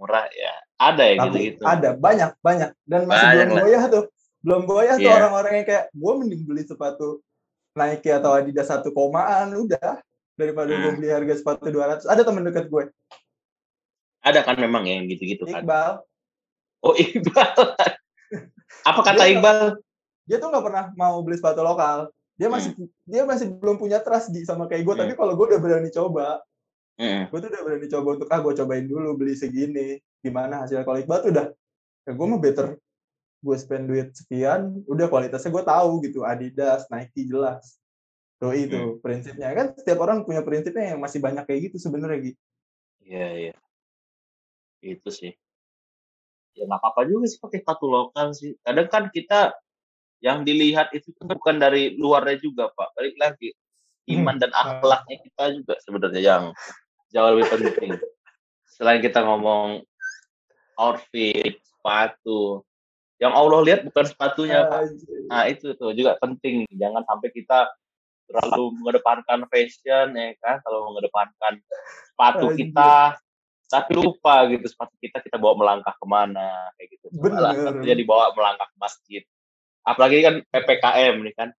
murah 0.00 0.24
ya 0.32 0.54
ada 0.80 1.04
ya 1.04 1.14
gitu-gitu. 1.28 1.60
ada 1.60 1.92
banyak 1.92 2.32
banyak. 2.40 2.72
Dan 2.88 3.04
masih 3.04 3.26
banyak 3.28 3.46
belum 3.52 3.60
goyah 3.60 3.84
tuh. 3.92 4.04
Belum 4.40 4.62
goyah 4.64 4.96
yeah. 4.96 5.04
tuh 5.04 5.12
iya. 5.12 5.18
orang-orang 5.20 5.52
yang 5.60 5.66
kayak 5.68 5.84
gue 5.92 6.12
mending 6.16 6.42
beli 6.48 6.62
sepatu 6.64 7.08
Nike 7.76 8.08
atau 8.08 8.30
Adidas 8.32 8.72
satu 8.72 8.88
komaan 8.96 9.52
udah 9.52 10.00
daripada 10.40 10.72
hmm. 10.72 10.80
gue 10.80 10.92
beli 10.96 11.08
harga 11.12 11.34
sepatu 11.36 11.68
200 11.68 12.08
ada 12.08 12.22
temen 12.24 12.42
dekat 12.48 12.66
gue. 12.72 12.84
Ada 14.24 14.40
kan 14.40 14.56
memang 14.56 14.88
yang 14.88 15.04
gitu-gitu 15.04 15.44
kan? 15.44 15.60
Iqbal. 15.60 15.92
Oh 16.80 16.96
Iqbal. 16.96 17.52
Apa 18.88 19.00
kata 19.04 19.28
Iqbal? 19.28 19.76
dia 20.30 20.38
tuh 20.38 20.46
nggak 20.46 20.62
pernah 20.62 20.84
mau 20.94 21.18
beli 21.26 21.42
sepatu 21.42 21.66
lokal 21.66 22.06
dia 22.40 22.48
hmm. 22.48 22.54
masih 22.56 22.70
hmm. 22.72 22.88
dia 23.04 23.22
masih 23.28 23.46
belum 23.52 23.76
punya 23.76 24.00
trust 24.00 24.32
di 24.32 24.48
sama 24.48 24.64
kayak 24.64 24.88
gue 24.88 24.94
hmm. 24.96 25.02
tapi 25.04 25.12
kalau 25.12 25.36
gue 25.36 25.46
udah 25.52 25.60
berani 25.60 25.92
coba 25.92 26.40
hmm. 26.96 27.28
gue 27.28 27.38
tuh 27.44 27.48
udah 27.52 27.62
berani 27.68 27.86
coba 27.92 28.08
untuk 28.16 28.28
ah 28.32 28.40
gue 28.40 28.52
cobain 28.56 28.86
dulu 28.88 29.08
beli 29.20 29.36
segini 29.36 30.00
gimana 30.24 30.64
hasil 30.64 30.80
kalau 30.88 30.96
Iqbal 31.04 31.20
tuh 31.20 31.30
udah 31.36 31.46
ya 32.08 32.12
gue 32.16 32.26
mah 32.32 32.40
better 32.40 32.66
gue 33.40 33.56
spend 33.60 33.84
duit 33.92 34.08
sekian 34.16 34.80
udah 34.88 35.06
kualitasnya 35.12 35.52
gue 35.52 35.64
tahu 35.68 35.90
gitu 36.08 36.24
Adidas 36.24 36.88
Nike 36.88 37.28
jelas 37.28 37.76
tuh 38.40 38.56
itu 38.56 38.72
hmm. 38.72 39.04
prinsipnya 39.04 39.52
kan 39.52 39.76
setiap 39.76 40.00
orang 40.00 40.24
punya 40.24 40.40
prinsipnya 40.40 40.96
yang 40.96 41.00
masih 41.04 41.20
banyak 41.20 41.44
kayak 41.44 41.68
gitu 41.68 41.76
sebenarnya 41.76 42.32
gitu 42.32 42.40
iya 43.04 43.28
iya 43.36 43.54
itu 44.80 45.08
sih 45.12 45.36
ya 46.56 46.64
nggak 46.64 46.80
apa-apa 46.80 47.04
juga 47.04 47.28
sih 47.28 47.36
pakai 47.36 47.60
sepatu 47.60 47.86
lokal 47.92 48.32
sih 48.32 48.56
kadang 48.64 48.88
kan 48.88 49.04
kita 49.12 49.52
yang 50.20 50.44
dilihat 50.44 50.92
itu 50.92 51.10
kan 51.16 51.32
bukan 51.32 51.56
dari 51.56 51.96
luarnya 51.96 52.36
juga 52.36 52.68
pak. 52.72 52.92
Balik 52.92 53.16
lagi 53.16 53.48
iman 54.12 54.36
dan 54.36 54.52
hmm. 54.52 54.60
akhlaknya 54.60 55.16
kita 55.24 55.44
juga 55.56 55.74
sebenarnya 55.84 56.22
yang. 56.22 56.44
Jauh 57.10 57.34
lebih 57.34 57.50
penting. 57.50 57.90
Selain 58.70 59.02
kita 59.02 59.26
ngomong 59.26 59.82
outfit 60.78 61.58
sepatu. 61.58 62.62
Yang 63.18 63.32
Allah 63.34 63.60
lihat 63.66 63.80
bukan 63.82 64.04
sepatunya 64.06 64.62
pak. 64.70 64.94
Nah 65.26 65.50
itu 65.50 65.74
tuh 65.74 65.90
juga 65.90 66.14
penting. 66.22 66.70
Jangan 66.70 67.02
sampai 67.02 67.34
kita 67.34 67.66
terlalu 68.30 68.78
mengedepankan 68.78 69.42
fashion 69.50 70.14
ya 70.14 70.30
kan? 70.38 70.62
Kalau 70.62 70.94
mengedepankan 70.94 71.58
sepatu 72.14 72.54
kita. 72.54 73.18
Tapi 73.70 73.94
lupa 73.94 74.50
gitu 74.50 74.66
sepatu 74.66 74.94
kita 74.98 75.22
kita 75.22 75.38
bawa 75.38 75.54
melangkah 75.54 75.94
ke 75.94 76.06
mana 76.06 76.74
kayak 76.74 76.94
gitu. 76.94 77.06
Benar 77.14 77.54
jadi 77.82 78.02
bawa 78.02 78.34
melangkah 78.34 78.66
ke 78.66 78.76
masjid 78.78 79.22
apalagi 79.90 80.22
kan 80.22 80.34
ppkm 80.46 81.14
nih 81.26 81.34
kan. 81.34 81.50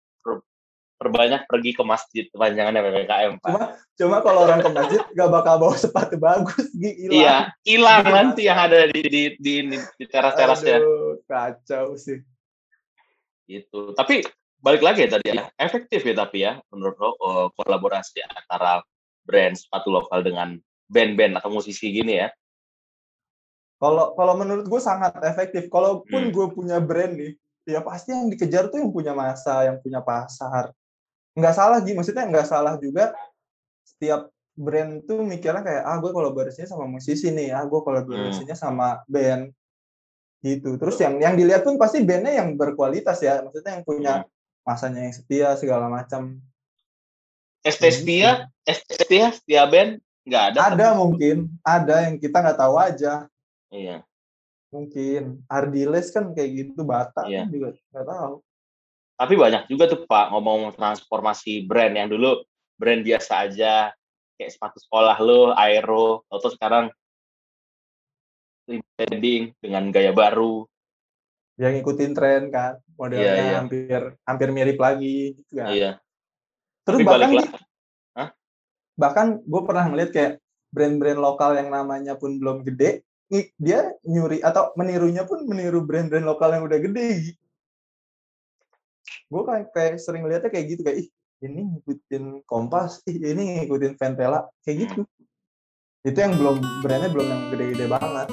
Perbanyak 1.01 1.49
pergi 1.49 1.73
ke 1.73 1.81
masjid 1.81 2.25
kepanjangannya 2.29 2.85
ppkm 2.85 3.33
pak. 3.41 3.49
Cuma 3.49 3.63
cuma 3.97 4.17
kalau 4.21 4.45
orang 4.45 4.61
ke 4.61 4.69
masjid 4.69 5.01
gak 5.17 5.31
bakal 5.33 5.57
bawa 5.57 5.73
sepatu 5.73 6.21
bagus 6.21 6.69
hilang. 6.77 7.17
Iya 7.17 7.37
hilang 7.65 8.05
nanti 8.05 8.45
yang 8.45 8.61
ada 8.61 8.85
di 8.85 9.01
di 9.09 9.25
di, 9.41 9.55
di, 9.65 9.77
di 9.81 10.05
teras 10.05 10.37
terasnya 10.37 10.77
kacau 11.25 11.97
sih. 11.97 12.21
Itu 13.49 13.97
tapi 13.97 14.21
balik 14.61 14.85
lagi 14.85 15.09
ya 15.09 15.17
tadi 15.17 15.33
ya 15.33 15.49
efektif 15.57 16.05
ya 16.05 16.13
tapi 16.13 16.45
ya 16.45 16.61
menurut 16.69 16.97
lo 17.01 17.17
oh, 17.17 17.49
kolaborasi 17.57 18.21
antara 18.21 18.85
brand 19.25 19.57
sepatu 19.57 19.89
lokal 19.89 20.21
dengan 20.21 20.61
band-band 20.93 21.41
atau 21.41 21.49
musisi 21.49 21.97
gini 21.97 22.21
ya? 22.21 22.29
Kalau 23.81 24.13
kalau 24.13 24.37
menurut 24.37 24.69
gue 24.69 24.81
sangat 24.85 25.17
efektif. 25.25 25.73
Kalaupun 25.73 26.29
hmm. 26.29 26.33
gue 26.37 26.47
punya 26.53 26.77
brand 26.77 27.17
nih 27.17 27.41
ya 27.71 27.81
pasti 27.81 28.11
yang 28.11 28.27
dikejar 28.27 28.69
tuh 28.69 28.83
yang 28.83 28.91
punya 28.91 29.15
masa, 29.15 29.65
yang 29.65 29.79
punya 29.79 30.03
pasar. 30.03 30.75
Nggak 31.39 31.55
salah 31.55 31.79
Gi, 31.81 31.95
maksudnya 31.95 32.27
nggak 32.27 32.47
salah 32.47 32.75
juga 32.83 33.15
setiap 33.87 34.29
brand 34.59 35.07
tuh 35.07 35.23
mikirnya 35.23 35.63
kayak, 35.63 35.83
ah 35.87 35.97
gue 36.03 36.11
kolaborasinya 36.11 36.67
sama 36.67 36.91
musisi 36.91 37.31
nih, 37.31 37.55
ah 37.55 37.65
gue 37.65 37.81
kolaborasinya 37.81 38.53
hmm. 38.59 38.65
sama 38.67 39.01
band. 39.07 39.55
Gitu. 40.43 40.77
Terus 40.77 40.97
yang 40.99 41.23
yang 41.23 41.35
dilihat 41.39 41.63
pun 41.63 41.79
pasti 41.79 42.03
bandnya 42.03 42.43
yang 42.43 42.59
berkualitas 42.59 43.23
ya, 43.23 43.41
maksudnya 43.41 43.79
yang 43.79 43.85
punya 43.87 44.13
hmm. 44.21 44.67
masanya 44.67 45.01
yang 45.07 45.15
setia 45.15 45.49
segala 45.55 45.87
macam. 45.87 46.43
ST 47.61 47.85
setia, 47.93 48.49
ST 48.65 49.05
setia, 49.05 49.33
setia 49.37 49.63
band 49.71 50.03
nggak 50.27 50.45
ada. 50.53 50.59
Ada 50.75 50.87
tapi... 50.93 50.99
mungkin, 50.99 51.37
ada 51.63 51.95
yang 52.11 52.19
kita 52.19 52.37
nggak 52.43 52.59
tahu 52.59 52.75
aja. 52.77 53.31
Iya 53.71 54.03
mungkin 54.71 55.43
Ardiles 55.51 56.15
kan 56.15 56.31
kayak 56.31 56.51
gitu 56.55 56.87
Bata 56.87 57.27
iya. 57.27 57.45
kan 57.45 57.51
juga 57.51 57.69
nggak 57.91 58.07
tahu 58.07 58.35
tapi 59.21 59.35
banyak 59.37 59.63
juga 59.69 59.85
tuh 59.91 60.01
Pak 60.07 60.33
ngomong 60.33 60.73
transformasi 60.79 61.67
brand 61.67 61.93
yang 61.93 62.09
dulu 62.09 62.41
brand 62.81 63.03
biasa 63.05 63.51
aja 63.51 63.93
kayak 64.41 64.51
sepatu 64.55 64.79
sekolah 64.81 65.19
lo 65.21 65.53
Aero 65.53 66.25
atau 66.33 66.49
sekarang 66.49 66.89
branding 68.97 69.53
dengan 69.59 69.91
gaya 69.91 70.15
baru 70.15 70.65
yang 71.61 71.77
ngikutin 71.77 72.13
tren 72.17 72.43
kan 72.49 72.81
modelnya 72.97 73.27
iya, 73.27 73.35
iya. 73.37 73.57
hampir 73.61 74.01
hampir 74.25 74.49
mirip 74.55 74.79
lagi 74.81 75.37
gitu 75.37 75.53
kan 75.61 75.69
iya. 75.75 75.91
terus 76.87 77.05
Tapi 77.05 77.11
bahkan 77.11 77.33
bahkan 79.01 79.27
gue 79.41 79.63
pernah 79.65 79.85
ngeliat 79.89 80.11
kayak 80.13 80.33
brand-brand 80.71 81.21
lokal 81.21 81.57
yang 81.57 81.73
namanya 81.73 82.15
pun 82.21 82.37
belum 82.37 82.63
gede 82.63 83.03
dia 83.31 83.95
nyuri 84.03 84.43
atau 84.43 84.75
menirunya 84.75 85.23
pun 85.23 85.47
meniru 85.47 85.87
brand-brand 85.87 86.27
lokal 86.27 86.51
yang 86.51 86.67
udah 86.67 86.79
gede. 86.83 87.39
Gue 89.31 89.43
kayak, 89.47 89.71
kayak 89.71 89.95
sering 90.03 90.27
lihatnya 90.27 90.51
kayak 90.51 90.67
gitu 90.75 90.83
kayak 90.83 91.07
ih 91.07 91.09
ini 91.47 91.63
ngikutin 91.63 92.43
Kompas, 92.43 93.07
ih 93.07 93.17
ini 93.23 93.63
ngikutin 93.63 93.95
Ventela 93.95 94.51
kayak 94.67 94.91
gitu. 94.91 95.07
Hmm. 95.07 96.09
Itu 96.11 96.19
yang 96.19 96.35
belum 96.35 96.57
brandnya 96.83 97.11
belum 97.15 97.27
yang 97.31 97.43
gede-gede 97.55 97.87
banget. 97.87 98.29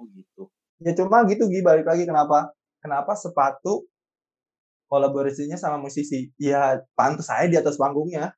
Oh 0.00 0.04
gitu. 0.16 0.42
Ya 0.80 0.96
cuma 0.96 1.28
gitu 1.28 1.44
Gi 1.44 1.60
balik 1.60 1.84
lagi 1.84 2.08
kenapa? 2.08 2.56
Kenapa 2.80 3.12
sepatu 3.12 3.89
kolaborasinya 4.90 5.54
sama 5.54 5.78
musisi. 5.78 6.34
Ya 6.36 6.82
pantas 6.98 7.30
saya 7.30 7.46
di 7.46 7.56
atas 7.56 7.78
panggungnya. 7.78 8.34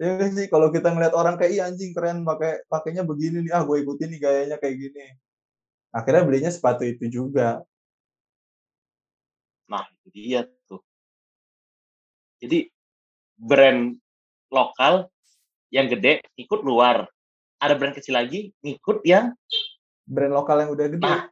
Ya 0.00 0.24
sih 0.30 0.46
kalau 0.48 0.70
kita 0.72 0.94
ngeliat 0.94 1.12
orang 1.12 1.36
kayak 1.36 1.52
iya 1.52 1.62
anjing 1.68 1.92
keren 1.92 2.22
pakai 2.24 2.64
pakainya 2.70 3.02
begini 3.02 3.44
nih 3.44 3.52
ah 3.52 3.62
gue 3.66 3.82
ikutin 3.84 4.08
nih 4.14 4.20
gayanya 4.22 4.56
kayak 4.62 4.76
gini. 4.80 5.04
Akhirnya 5.92 6.22
belinya 6.24 6.50
sepatu 6.54 6.84
itu 6.88 7.04
juga. 7.12 7.60
Nah, 9.68 9.84
itu 9.92 10.08
dia 10.16 10.40
tuh. 10.64 10.80
Jadi 12.40 12.70
brand 13.36 13.98
lokal 14.48 15.12
yang 15.68 15.90
gede 15.92 16.24
ikut 16.40 16.60
luar. 16.64 17.04
Ada 17.58 17.74
brand 17.74 17.92
kecil 17.92 18.14
lagi 18.16 18.54
ngikut 18.64 19.02
yang 19.04 19.34
brand 20.08 20.32
lokal 20.32 20.56
yang 20.64 20.70
udah 20.72 20.86
gede. 20.88 21.04
Nah. 21.04 21.28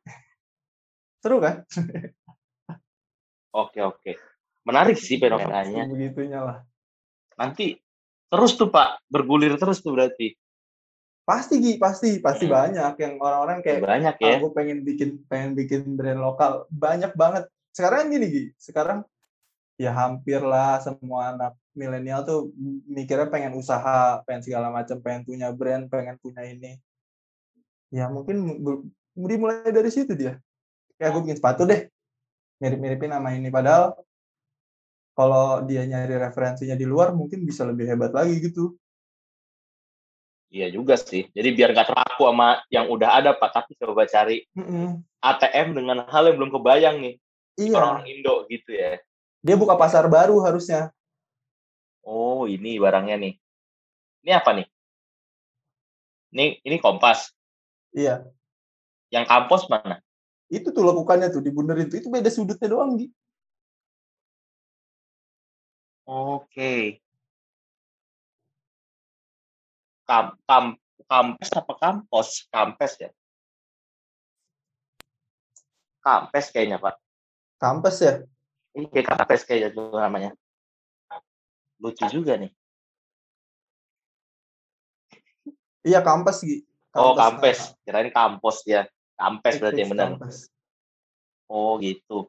Seru 1.25 1.39
kan? 1.41 1.65
Oke 3.57 3.81
oke. 3.81 4.13
Menarik 4.69 5.01
sih 5.01 5.17
fenomenanya. 5.17 5.89
Begitunya 5.89 6.41
lah. 6.45 6.59
Nanti 7.41 7.81
terus 8.29 8.53
tuh 8.61 8.69
Pak 8.69 9.09
bergulir 9.09 9.57
terus 9.57 9.81
tuh 9.81 9.97
berarti. 9.97 10.37
Pasti 11.27 11.59
Gi, 11.59 11.73
pasti 11.81 12.23
pasti 12.23 12.47
hmm. 12.47 12.55
banyak 12.55 12.93
yang 13.03 13.15
orang-orang 13.19 13.59
kayak 13.65 13.83
banyak 13.83 14.17
ya. 14.21 14.37
Aku 14.39 14.53
pengen 14.53 14.85
bikin 14.85 15.25
pengen 15.27 15.57
bikin 15.57 15.97
brand 15.97 16.21
lokal. 16.21 16.69
Banyak 16.69 17.17
banget. 17.17 17.49
Sekarang 17.73 18.13
gini 18.13 18.27
Gi, 18.29 18.45
sekarang 18.61 19.03
ya 19.81 19.93
hampir 19.93 20.41
lah 20.41 20.81
semua 20.81 21.37
anak 21.37 21.53
milenial 21.77 22.25
tuh 22.25 22.53
mikirnya 22.89 23.29
pengen 23.29 23.53
usaha, 23.57 24.25
pengen 24.25 24.43
segala 24.45 24.73
macam, 24.73 24.97
pengen 25.01 25.23
punya 25.25 25.49
brand, 25.53 25.89
pengen 25.89 26.17
punya 26.21 26.45
ini. 26.45 26.81
Ya 27.93 28.09
mungkin 28.09 28.61
dimulai 29.17 29.69
dari 29.73 29.91
situ 29.93 30.13
dia. 30.17 30.41
Kayak 30.97 31.11
gue 31.13 31.23
bikin 31.29 31.39
sepatu 31.39 31.69
deh, 31.69 31.93
mirip-miripin 32.61 33.13
nama 33.13 33.33
ini 33.37 33.53
padahal 33.53 33.97
kalau 35.17 35.65
dia 35.65 35.85
nyari 35.89 36.21
referensinya 36.21 36.77
di 36.77 36.85
luar 36.85 37.17
mungkin 37.17 37.49
bisa 37.49 37.65
lebih 37.65 37.89
hebat 37.89 38.13
lagi 38.13 38.37
gitu. 38.37 38.77
Iya 40.53 40.71
juga 40.71 40.95
sih. 41.01 41.27
Jadi 41.33 41.49
biar 41.57 41.73
nggak 41.73 41.89
terpaku 41.91 42.29
sama 42.29 42.61
yang 42.71 42.87
udah 42.93 43.19
ada 43.19 43.31
Pak, 43.35 43.51
tapi 43.51 43.73
coba 43.81 44.07
cari 44.07 44.47
mm 44.53 44.63
-mm. 44.63 44.89
ATM 45.25 45.69
dengan 45.75 46.07
hal 46.07 46.31
yang 46.31 46.37
belum 46.39 46.53
kebayang 46.55 46.97
nih. 47.03 47.15
Iya. 47.57 47.75
Orang 47.81 48.05
Indo 48.07 48.45
gitu 48.47 48.71
ya. 48.77 49.01
Dia 49.43 49.57
buka 49.57 49.75
pasar 49.75 50.07
baru 50.07 50.39
harusnya. 50.45 50.93
Oh, 52.07 52.47
ini 52.47 52.79
barangnya 52.79 53.17
nih. 53.19 53.35
Ini 54.23 54.33
apa 54.37 54.51
nih? 54.55 54.67
Ini 56.37 56.45
ini 56.63 56.77
kompas. 56.79 57.33
Iya. 57.97 58.29
Yang 59.11 59.25
kampus 59.27 59.67
mana? 59.67 59.99
Itu 60.47 60.71
tuh 60.71 60.87
lakukannya 60.87 61.29
tuh 61.35 61.43
dibunerin 61.43 61.91
tuh. 61.91 61.99
Itu 61.99 62.09
beda 62.11 62.31
sudutnya 62.31 62.71
doang, 62.71 62.95
Gi. 62.99 63.11
Oke. 66.07 67.03
Kam 70.07 70.39
kam 70.47 70.79
kampes 71.11 71.51
apa 71.51 71.73
kampos? 71.75 72.47
Kampes 72.47 72.93
ya? 73.03 73.11
Kampes 75.99 76.55
kayaknya, 76.55 76.79
Pak. 76.79 76.95
Kampes 77.59 77.97
ya? 77.99 78.23
Ini 78.79 78.87
kayak 78.87 79.19
kampes 79.19 79.43
kayaknya 79.43 79.75
itu 79.75 79.83
namanya. 79.99 80.31
Lucu 81.83 82.07
juga 82.07 82.39
nih. 82.39 82.55
Iya, 85.83 86.07
kampes, 86.07 86.47
Gi. 86.47 86.63
Oh, 86.95 87.19
kampes. 87.19 87.75
Kirain 87.83 88.15
kampus 88.15 88.63
ya. 88.63 88.87
Kampes 89.17 89.57
berarti 89.57 89.81
yang 89.81 89.93
benar. 89.93 90.21
Oh, 91.49 91.81
gitu. 91.81 92.29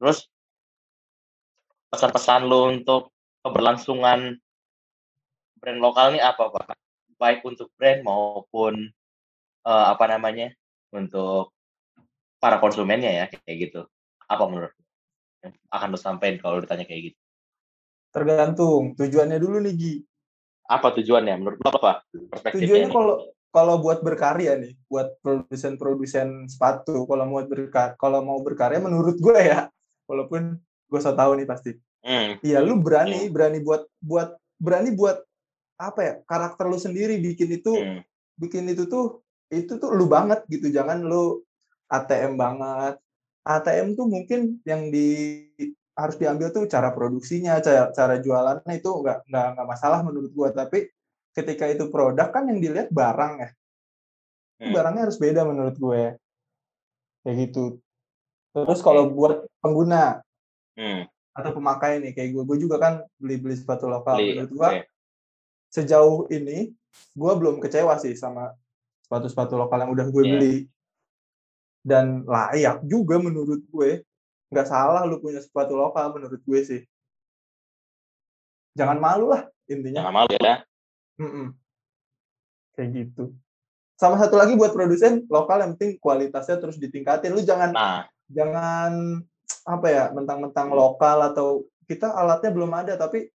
Terus 0.00 0.24
pesan-pesan 1.92 2.48
lo 2.48 2.72
untuk 2.72 3.12
keberlangsungan 3.44 4.40
brand 5.60 5.80
lokal 5.84 6.16
ini 6.16 6.24
apa 6.24 6.48
Pak? 6.48 6.72
Baik 7.20 7.44
untuk 7.44 7.68
brand 7.76 8.00
maupun 8.00 8.88
uh, 9.68 9.86
apa 9.92 10.04
namanya 10.08 10.56
untuk 10.96 11.52
para 12.40 12.56
konsumennya 12.56 13.12
ya 13.12 13.24
kayak 13.28 13.56
gitu. 13.68 13.80
Apa 14.24 14.48
menurut 14.48 14.72
akan 15.68 15.88
lo 15.92 15.98
sampaikan 16.00 16.40
kalau 16.40 16.64
ditanya 16.64 16.88
kayak 16.88 17.12
gitu? 17.12 17.18
Tergantung 18.08 18.96
tujuannya 18.96 19.36
dulu 19.36 19.60
nih 19.68 19.74
Gi. 19.76 19.94
Apa 20.64 20.96
tujuannya 20.96 21.34
menurut 21.36 21.58
lo 21.60 21.68
apa? 21.76 21.92
Tujuannya 22.56 22.88
kalau 22.88 23.28
kalau 23.50 23.82
buat 23.82 23.98
berkarya 24.00 24.54
nih, 24.62 24.78
buat 24.86 25.18
produsen-produsen 25.22 26.46
sepatu, 26.46 27.02
kalau 27.06 27.26
mau 27.26 27.42
berkarya, 27.42 27.98
kalau 27.98 28.22
mau 28.22 28.38
berkarya 28.38 28.78
menurut 28.78 29.18
gue 29.18 29.38
ya, 29.42 29.66
walaupun 30.06 30.54
gue 30.86 31.00
so 31.02 31.10
tau 31.14 31.34
nih 31.34 31.46
pasti. 31.46 31.74
Hmm. 32.00 32.38
Iya, 32.40 32.62
lu 32.62 32.78
berani, 32.78 33.26
hmm. 33.26 33.34
berani 33.34 33.58
buat 33.60 33.84
buat 33.98 34.38
berani 34.56 34.94
buat 34.94 35.18
apa 35.80 36.00
ya 36.00 36.14
karakter 36.24 36.70
lu 36.70 36.78
sendiri 36.78 37.18
bikin 37.18 37.50
itu, 37.50 37.74
hmm. 37.74 38.00
bikin 38.38 38.70
itu 38.70 38.86
tuh 38.86 39.26
itu 39.50 39.76
tuh 39.82 39.90
lu 39.98 40.06
banget 40.06 40.46
gitu, 40.46 40.70
jangan 40.70 41.02
lu 41.02 41.42
ATM 41.90 42.38
banget. 42.38 43.02
ATM 43.42 43.98
tuh 43.98 44.06
mungkin 44.06 44.62
yang 44.62 44.94
di 44.94 45.42
harus 45.98 46.16
diambil 46.16 46.54
tuh 46.54 46.70
cara 46.70 46.94
produksinya, 46.94 47.58
cara 47.58 47.90
cara 47.90 48.22
jualannya 48.22 48.74
itu 48.78 48.88
nggak 48.88 49.26
nggak 49.26 49.46
nggak 49.58 49.68
masalah 49.68 50.00
menurut 50.06 50.30
gua, 50.30 50.54
tapi 50.54 50.86
ketika 51.34 51.70
itu 51.70 51.86
produk 51.88 52.28
kan 52.34 52.46
yang 52.50 52.58
dilihat 52.58 52.90
barang 52.90 53.34
ya. 53.38 53.50
Hmm. 54.60 54.72
Barangnya 54.76 55.02
harus 55.08 55.16
beda 55.16 55.46
menurut 55.46 55.76
gue. 55.78 56.02
Kayak 57.24 57.36
gitu. 57.48 57.64
Terus 58.50 58.80
kalau 58.82 59.08
buat 59.08 59.46
pengguna, 59.62 60.20
hmm. 60.74 61.06
atau 61.32 61.50
pemakai 61.54 62.02
nih 62.02 62.12
kayak 62.12 62.30
gue, 62.34 62.42
gue 62.44 62.58
juga 62.58 62.76
kan 62.82 62.94
beli-beli 63.16 63.54
sepatu 63.54 63.86
lokal. 63.86 64.18
Beli, 64.18 64.36
Menurut 64.36 64.52
gue, 64.52 64.68
okay. 64.68 64.82
sejauh 65.70 66.26
ini 66.34 66.74
gue 67.14 67.32
belum 67.38 67.62
kecewa 67.62 67.94
sih 68.02 68.18
sama 68.18 68.50
sepatu-sepatu 69.06 69.54
lokal 69.54 69.86
yang 69.86 69.92
udah 69.94 70.06
gue 70.10 70.22
yeah. 70.26 70.32
beli. 70.34 70.56
Dan 71.80 72.26
layak 72.28 72.84
juga 72.84 73.16
menurut 73.16 73.62
gue. 73.70 74.04
Nggak 74.50 74.66
salah 74.66 75.06
lu 75.06 75.22
punya 75.22 75.38
sepatu 75.38 75.78
lokal 75.78 76.10
menurut 76.10 76.42
gue 76.42 76.60
sih. 76.66 76.82
Jangan 78.74 78.98
malu 78.98 79.30
lah 79.30 79.46
intinya. 79.70 80.04
Jangan 80.04 80.16
malu 80.26 80.30
ya. 80.36 80.66
Mm 81.20 81.30
-mm. 81.30 81.46
Kayak 82.72 82.88
gitu. 82.96 83.24
Sama 84.00 84.16
satu 84.16 84.40
lagi 84.40 84.56
buat 84.56 84.72
produsen 84.72 85.28
lokal 85.28 85.60
yang 85.60 85.76
penting 85.76 86.00
kualitasnya 86.00 86.56
terus 86.56 86.80
ditingkatin. 86.80 87.36
Lu 87.36 87.44
jangan 87.44 87.70
nah. 87.76 88.08
jangan 88.32 89.20
apa 89.68 89.86
ya 89.92 90.04
mentang-mentang 90.16 90.72
lokal 90.72 91.20
atau 91.28 91.68
kita 91.84 92.08
alatnya 92.14 92.54
belum 92.54 92.72
ada 92.72 92.94
tapi 92.96 93.28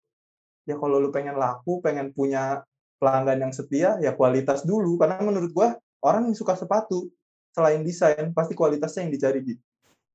ya 0.68 0.78
kalau 0.78 1.02
lu 1.02 1.10
pengen 1.10 1.34
laku 1.34 1.82
pengen 1.82 2.14
punya 2.14 2.62
pelanggan 3.02 3.48
yang 3.48 3.52
setia 3.56 3.98
ya 3.98 4.14
kualitas 4.14 4.62
dulu 4.62 5.00
karena 5.00 5.18
menurut 5.24 5.50
gua 5.50 5.74
orang 6.04 6.30
yang 6.30 6.36
suka 6.36 6.54
sepatu 6.54 7.10
selain 7.50 7.82
desain 7.82 8.30
pasti 8.30 8.54
kualitasnya 8.54 9.08
yang 9.08 9.12
dicari 9.12 9.40
gitu 9.42 9.62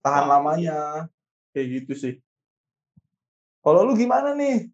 tahan 0.05 0.25
oh, 0.25 0.29
lamanya 0.31 0.77
kayak 1.51 1.83
gitu 1.83 1.93
sih 1.97 2.13
kalau 3.59 3.83
lu 3.83 3.97
gimana 3.97 4.31
nih 4.37 4.71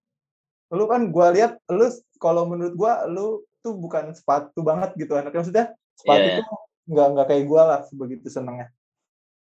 lu 0.74 0.90
kan 0.90 1.14
gua 1.14 1.30
lihat 1.30 1.62
lu 1.70 1.86
kalau 2.18 2.50
menurut 2.50 2.74
gua 2.74 3.06
lu 3.06 3.46
tuh 3.62 3.78
bukan 3.78 4.12
sepatu 4.12 4.66
banget 4.66 4.98
gitu 4.98 5.14
anaknya 5.14 5.40
maksudnya 5.40 5.66
sepatu 5.96 6.28
yeah. 6.28 6.38
tuh 6.42 6.58
nggak 6.90 7.08
nggak 7.16 7.28
kayak 7.30 7.46
gua 7.46 7.62
lah 7.64 7.80
sebegitu 7.86 8.28
senengnya 8.28 8.68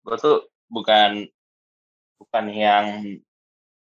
gua 0.03 0.19
tuh 0.19 0.45
bukan 0.67 1.25
bukan 2.19 2.45
yang 2.51 2.85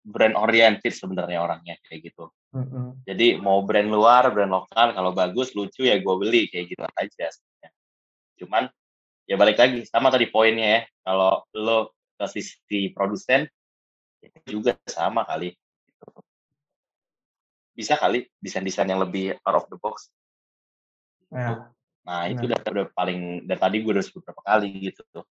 brand 0.05 0.37
oriented 0.37 0.93
sebenarnya 0.93 1.41
orangnya 1.41 1.81
kayak 1.89 2.13
gitu. 2.13 2.29
Mm-hmm. 2.53 2.85
Jadi 3.09 3.27
mau 3.41 3.65
brand 3.65 3.89
luar, 3.89 4.29
brand 4.29 4.53
lokal, 4.53 4.93
kalau 4.93 5.11
bagus, 5.11 5.57
lucu 5.57 5.89
ya 5.89 5.97
gue 5.97 6.15
beli 6.21 6.45
kayak 6.47 6.65
gitu 6.69 6.85
aja. 6.85 7.25
Sebenarnya. 7.33 7.69
Cuman 8.37 8.63
ya 9.25 9.35
balik 9.35 9.57
lagi 9.57 9.81
sama 9.89 10.13
tadi 10.13 10.29
poinnya 10.29 10.67
ya. 10.69 10.81
Kalau 11.01 11.41
lo 11.57 11.97
ke 12.15 12.25
sisi 12.29 12.93
produsen 12.93 13.49
itu 14.21 14.61
juga 14.61 14.77
sama 14.85 15.25
kali. 15.25 15.57
Bisa 17.75 17.99
kali 17.99 18.25
desain-desain 18.39 18.87
yang 18.87 19.03
lebih 19.03 19.35
out 19.43 19.61
of 19.61 19.67
the 19.67 19.77
box. 19.77 20.07
Ya. 21.29 21.69
Nah 22.07 22.31
itu 22.31 22.47
udah, 22.47 22.59
udah 22.63 22.87
paling 22.95 23.43
dari 23.43 23.59
tadi 23.59 23.83
gue 23.83 23.91
udah 23.91 24.05
sebut 24.05 24.23
berapa 24.23 24.41
kali 24.41 24.71
gitu 24.79 25.03
tuh. 25.11 25.27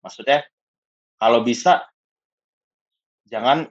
Maksudnya 0.00 0.48
kalau 1.20 1.44
bisa 1.44 1.84
jangan 3.28 3.68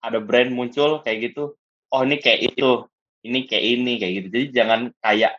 ada 0.00 0.18
brand 0.20 0.52
muncul 0.52 1.00
kayak 1.00 1.32
gitu 1.32 1.56
oh 1.90 2.02
ini 2.06 2.16
kayak 2.22 2.54
itu 2.54 2.86
ini 3.26 3.44
kayak 3.44 3.64
ini 3.64 3.92
kayak 4.00 4.12
gitu 4.20 4.26
jadi 4.32 4.46
jangan 4.54 4.80
kayak 5.02 5.32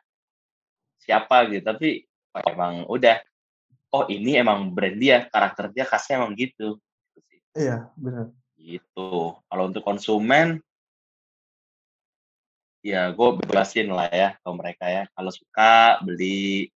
siapa 1.02 1.50
gitu 1.50 1.64
tapi 1.66 1.90
oh, 2.38 2.44
emang 2.46 2.74
udah 2.86 3.18
oh 3.96 4.06
ini 4.12 4.38
emang 4.38 4.70
brand 4.76 4.98
dia 5.00 5.26
karakter 5.32 5.74
dia 5.74 5.84
khasnya 5.88 6.22
emang 6.22 6.38
gitu, 6.38 6.78
iya 7.58 7.90
benar 7.98 8.30
gitu 8.62 9.36
kalau 9.50 9.64
untuk 9.66 9.82
konsumen 9.82 10.62
ya 12.82 13.14
gue 13.14 13.30
bebasin 13.46 13.94
lah 13.94 14.10
ya 14.10 14.30
ke 14.42 14.50
mereka 14.50 14.86
ya 14.90 15.04
kalau 15.14 15.30
suka 15.30 16.02
beli 16.02 16.74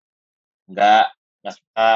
nggak 0.69 1.05
nggak 1.41 1.55
suka 1.57 1.89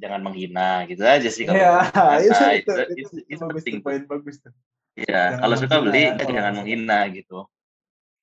jangan 0.00 0.20
menghina 0.24 0.88
gitu 0.88 1.04
aja 1.04 1.28
sih 1.28 1.44
kalau 1.44 1.60
Iya, 1.60 1.72
nah, 1.92 2.16
itu, 2.24 2.32
itu, 2.56 2.72
itu, 2.96 3.14
itu, 3.28 3.42
penting 3.44 3.84
poin 3.84 4.00
bagus 4.08 4.40
tuh. 4.40 4.52
Iya, 4.96 5.36
Jangan 5.36 5.40
kalau 5.44 5.56
suka 5.60 5.76
beli 5.84 6.00
ya, 6.00 6.10
kan 6.16 6.16
kalau 6.24 6.36
jangan 6.40 6.54
menghina 6.64 6.98
gitu. 7.12 7.38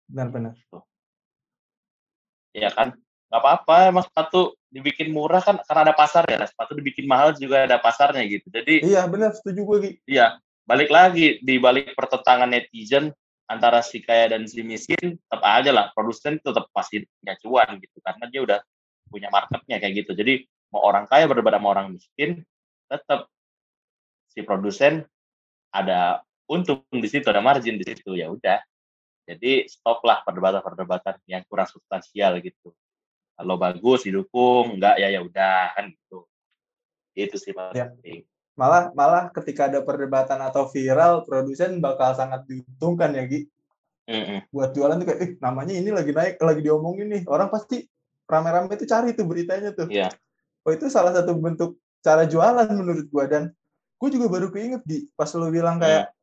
Benar-benar. 0.09 0.53
Iya 2.57 2.69
kan? 2.73 2.87
Nggak 3.29 3.41
apa-apa, 3.43 3.75
emang 3.93 4.05
sepatu 4.09 4.57
dibikin 4.73 5.13
murah 5.13 5.39
kan 5.45 5.61
karena 5.63 5.81
ada 5.91 5.95
pasar 5.95 6.25
ya. 6.25 6.41
Sepatu 6.49 6.73
dibikin 6.73 7.05
mahal 7.05 7.37
juga 7.37 7.69
ada 7.69 7.77
pasarnya 7.77 8.25
gitu. 8.25 8.49
Jadi 8.49 8.83
Iya, 8.83 9.05
benar, 9.05 9.37
setuju 9.37 9.61
gue, 9.63 9.77
iya, 10.09 10.41
balik 10.65 10.89
lagi 10.89 11.39
di 11.45 11.55
balik 11.61 11.93
pertentangan 11.93 12.49
netizen 12.49 13.13
antara 13.47 13.79
si 13.79 14.03
kaya 14.03 14.35
dan 14.35 14.43
si 14.43 14.59
miskin, 14.61 15.15
tetap 15.15 15.41
aja 15.43 15.71
lah 15.71 15.89
produsen 15.95 16.37
tetap 16.39 16.67
pasti 16.75 17.07
punya 17.19 17.33
cuan 17.39 17.79
gitu 17.79 17.97
karena 18.03 18.25
dia 18.27 18.41
udah 18.43 18.59
punya 19.07 19.31
marketnya 19.31 19.79
kayak 19.79 20.03
gitu. 20.03 20.11
Jadi 20.13 20.43
mau 20.71 20.83
orang 20.83 21.07
kaya 21.07 21.25
berdebat 21.31 21.55
sama 21.55 21.67
orang 21.71 21.95
miskin, 21.95 22.43
tetap 22.91 23.31
si 24.27 24.43
produsen 24.43 25.07
ada 25.71 26.21
untung 26.47 26.83
di 26.91 27.07
situ, 27.07 27.27
ada 27.27 27.39
margin 27.39 27.79
di 27.79 27.85
situ 27.87 28.15
ya 28.19 28.27
udah. 28.31 28.59
Jadi 29.27 29.67
stop 29.67 30.03
lah 30.07 30.23
perdebatan-perdebatan 30.23 31.19
yang 31.27 31.43
kurang 31.47 31.67
substansial 31.67 32.39
gitu. 32.39 32.71
Kalau 33.35 33.55
bagus 33.59 34.07
didukung, 34.07 34.79
enggak 34.79 34.99
ya 35.03 35.11
ya 35.11 35.19
udah 35.19 35.75
kan 35.75 35.91
gitu. 35.91 36.23
Itu 37.11 37.35
sih 37.35 37.51
Ya. 37.51 37.91
penting. 37.91 38.23
Malah 38.57 38.89
malah 38.97 39.29
ketika 39.29 39.69
ada 39.69 39.85
perdebatan 39.85 40.41
atau 40.41 40.65
viral, 40.67 41.23
produsen 41.23 41.77
bakal 41.77 42.17
sangat 42.17 42.43
diuntungkan 42.49 43.13
ya, 43.13 43.23
Gi. 43.29 43.45
Mm-mm. 44.07 44.39
Buat 44.49 44.73
jualan 44.73 44.97
tuh 44.97 45.07
kayak, 45.13 45.19
eh 45.21 45.31
namanya 45.37 45.73
ini 45.77 45.93
lagi 45.93 46.11
naik, 46.15 46.41
lagi 46.41 46.61
diomongin 46.65 47.07
nih. 47.11 47.23
Orang 47.29 47.53
pasti 47.53 47.85
rame-rame 48.25 48.73
tuh 48.75 48.89
cari 48.89 49.13
tuh 49.13 49.29
beritanya 49.29 49.71
tuh. 49.77 49.87
Iya. 49.87 50.09
Oh 50.65 50.71
itu 50.73 50.89
salah 50.91 51.15
satu 51.15 51.37
bentuk 51.37 51.79
cara 52.03 52.27
jualan 52.27 52.67
menurut 52.73 53.07
gua 53.07 53.29
dan 53.29 53.55
gue 53.97 54.09
juga 54.11 54.27
baru 54.29 54.47
keinget 54.51 54.83
di 54.85 55.07
pas 55.17 55.31
lo 55.33 55.49
bilang 55.49 55.81
kayak 55.81 56.13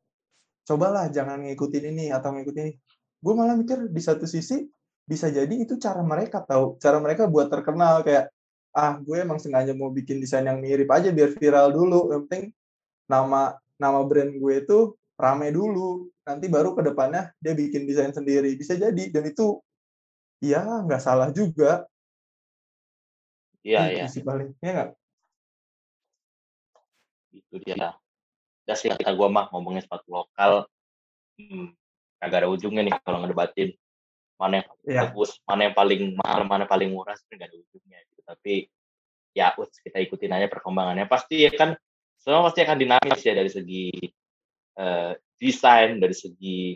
cobalah 0.64 1.10
jangan 1.10 1.42
ngikutin 1.44 1.84
ini 1.94 2.04
atau 2.10 2.34
ngikutin 2.34 2.64
ini. 2.68 2.74
Gue 3.20 3.32
malah 3.32 3.56
mikir 3.56 3.88
di 3.88 4.02
satu 4.02 4.28
sisi 4.28 4.68
bisa 5.04 5.28
jadi 5.28 5.52
itu 5.52 5.76
cara 5.76 6.00
mereka 6.00 6.40
tahu, 6.44 6.80
cara 6.80 7.00
mereka 7.00 7.28
buat 7.28 7.48
terkenal 7.52 8.04
kayak 8.04 8.32
ah 8.74 8.98
gue 8.98 9.16
emang 9.22 9.38
sengaja 9.38 9.70
mau 9.70 9.88
bikin 9.94 10.18
desain 10.18 10.42
yang 10.42 10.58
mirip 10.58 10.90
aja 10.90 11.14
biar 11.14 11.38
viral 11.38 11.70
dulu. 11.70 12.10
Yang 12.10 12.20
penting 12.26 12.44
nama 13.06 13.54
nama 13.78 14.02
brand 14.02 14.34
gue 14.34 14.54
itu 14.58 14.78
rame 15.14 15.54
dulu. 15.54 16.10
Nanti 16.26 16.50
baru 16.50 16.74
ke 16.74 16.82
depannya 16.82 17.30
dia 17.38 17.54
bikin 17.54 17.86
desain 17.86 18.10
sendiri. 18.10 18.58
Bisa 18.58 18.74
jadi 18.74 19.14
dan 19.14 19.30
itu 19.30 19.62
ya 20.42 20.66
nggak 20.66 21.00
salah 21.00 21.30
juga. 21.30 21.86
Iya, 23.64 23.80
Itu 23.88 23.96
iya. 23.96 24.06
sih 24.10 24.22
paling. 24.26 24.50
Ya 24.58 24.70
nggak? 24.74 24.90
Itu 27.32 27.54
dia. 27.62 27.96
Udah 28.66 28.76
sih 28.76 28.90
kata 28.90 29.14
gua 29.14 29.30
mah 29.30 29.46
ngomongin 29.54 29.86
sepatu 29.86 30.10
lokal. 30.10 30.66
Hmm, 31.38 31.72
agak 32.18 32.44
ada 32.44 32.48
ujungnya 32.50 32.82
nih 32.86 32.94
kalau 33.02 33.22
ngedebatin 33.22 33.74
mana 34.34 34.60
yang 34.60 34.68
Iya. 34.84 35.00
bagus, 35.08 35.30
mana 35.46 35.60
yang 35.70 35.76
paling 35.76 36.02
mahal, 36.18 36.42
mana 36.44 36.64
paling 36.66 36.90
murah 36.90 37.14
sebenarnya 37.14 37.36
nggak 37.38 37.50
ada 37.50 37.58
ujungnya 37.62 37.98
gitu. 38.10 38.20
Tapi 38.26 38.54
ya 39.34 39.46
uts, 39.58 39.76
kita 39.82 39.98
ikutin 40.02 40.32
aja 40.34 40.46
perkembangannya. 40.50 41.06
Pasti 41.06 41.46
ya 41.46 41.52
kan 41.54 41.74
semua 42.18 42.46
pasti 42.50 42.64
akan 42.64 42.78
dinamis 42.78 43.20
ya 43.22 43.34
dari 43.34 43.50
segi 43.50 43.90
eh, 44.74 45.12
desain, 45.38 46.02
dari 46.02 46.16
segi 46.16 46.74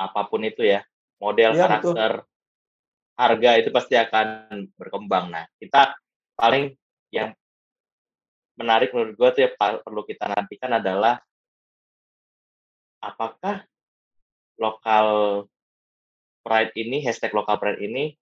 apa 0.00 0.26
pun 0.26 0.42
itu 0.42 0.66
ya, 0.66 0.82
model, 1.22 1.54
Iya, 1.54 1.70
betul. 1.70 1.94
karakter, 1.94 2.12
harga 3.14 3.50
itu 3.62 3.70
pasti 3.70 3.94
akan 3.94 4.26
berkembang. 4.74 5.30
Nah, 5.30 5.44
kita 5.60 5.94
paling 6.34 6.74
yang 7.14 7.30
menarik 8.58 8.90
menurut 8.90 9.14
gua 9.14 9.30
tuh 9.30 9.46
ya 9.46 9.50
perlu 9.54 10.02
kita 10.02 10.26
nantikan 10.26 10.82
adalah 10.82 11.22
apakah 13.02 13.62
lokal 14.58 15.06
pride 16.42 16.74
ini, 16.74 17.00
hashtag 17.02 17.32
lokal 17.32 17.56
pride 17.58 17.80
ini 17.80 18.12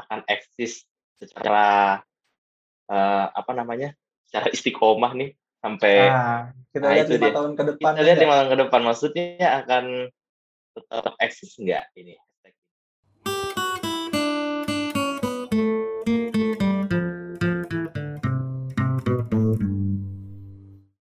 akan 0.00 0.24
eksis 0.26 0.82
secara 1.20 2.00
eh, 2.88 3.26
apa 3.32 3.52
namanya, 3.54 3.92
secara 4.28 4.48
istiqomah 4.56 5.12
nih 5.14 5.30
sampai 5.58 5.94
Nah, 6.08 6.42
kita 6.70 6.84
Nah, 6.86 6.92
lihat 6.94 7.06
lima 7.10 7.28
tahun 7.34 7.52
ke 7.58 7.62
depan. 7.74 7.90
kita 7.96 8.02
lihat 8.06 8.18
lima 8.22 8.34
tahun 8.38 8.50
ke 8.54 8.58
depan 8.66 8.80
maksudnya 8.86 9.46
akan 9.64 9.84
tetap 10.78 11.14
eksis 11.18 11.58
nggak 11.58 11.84
ini 11.98 12.14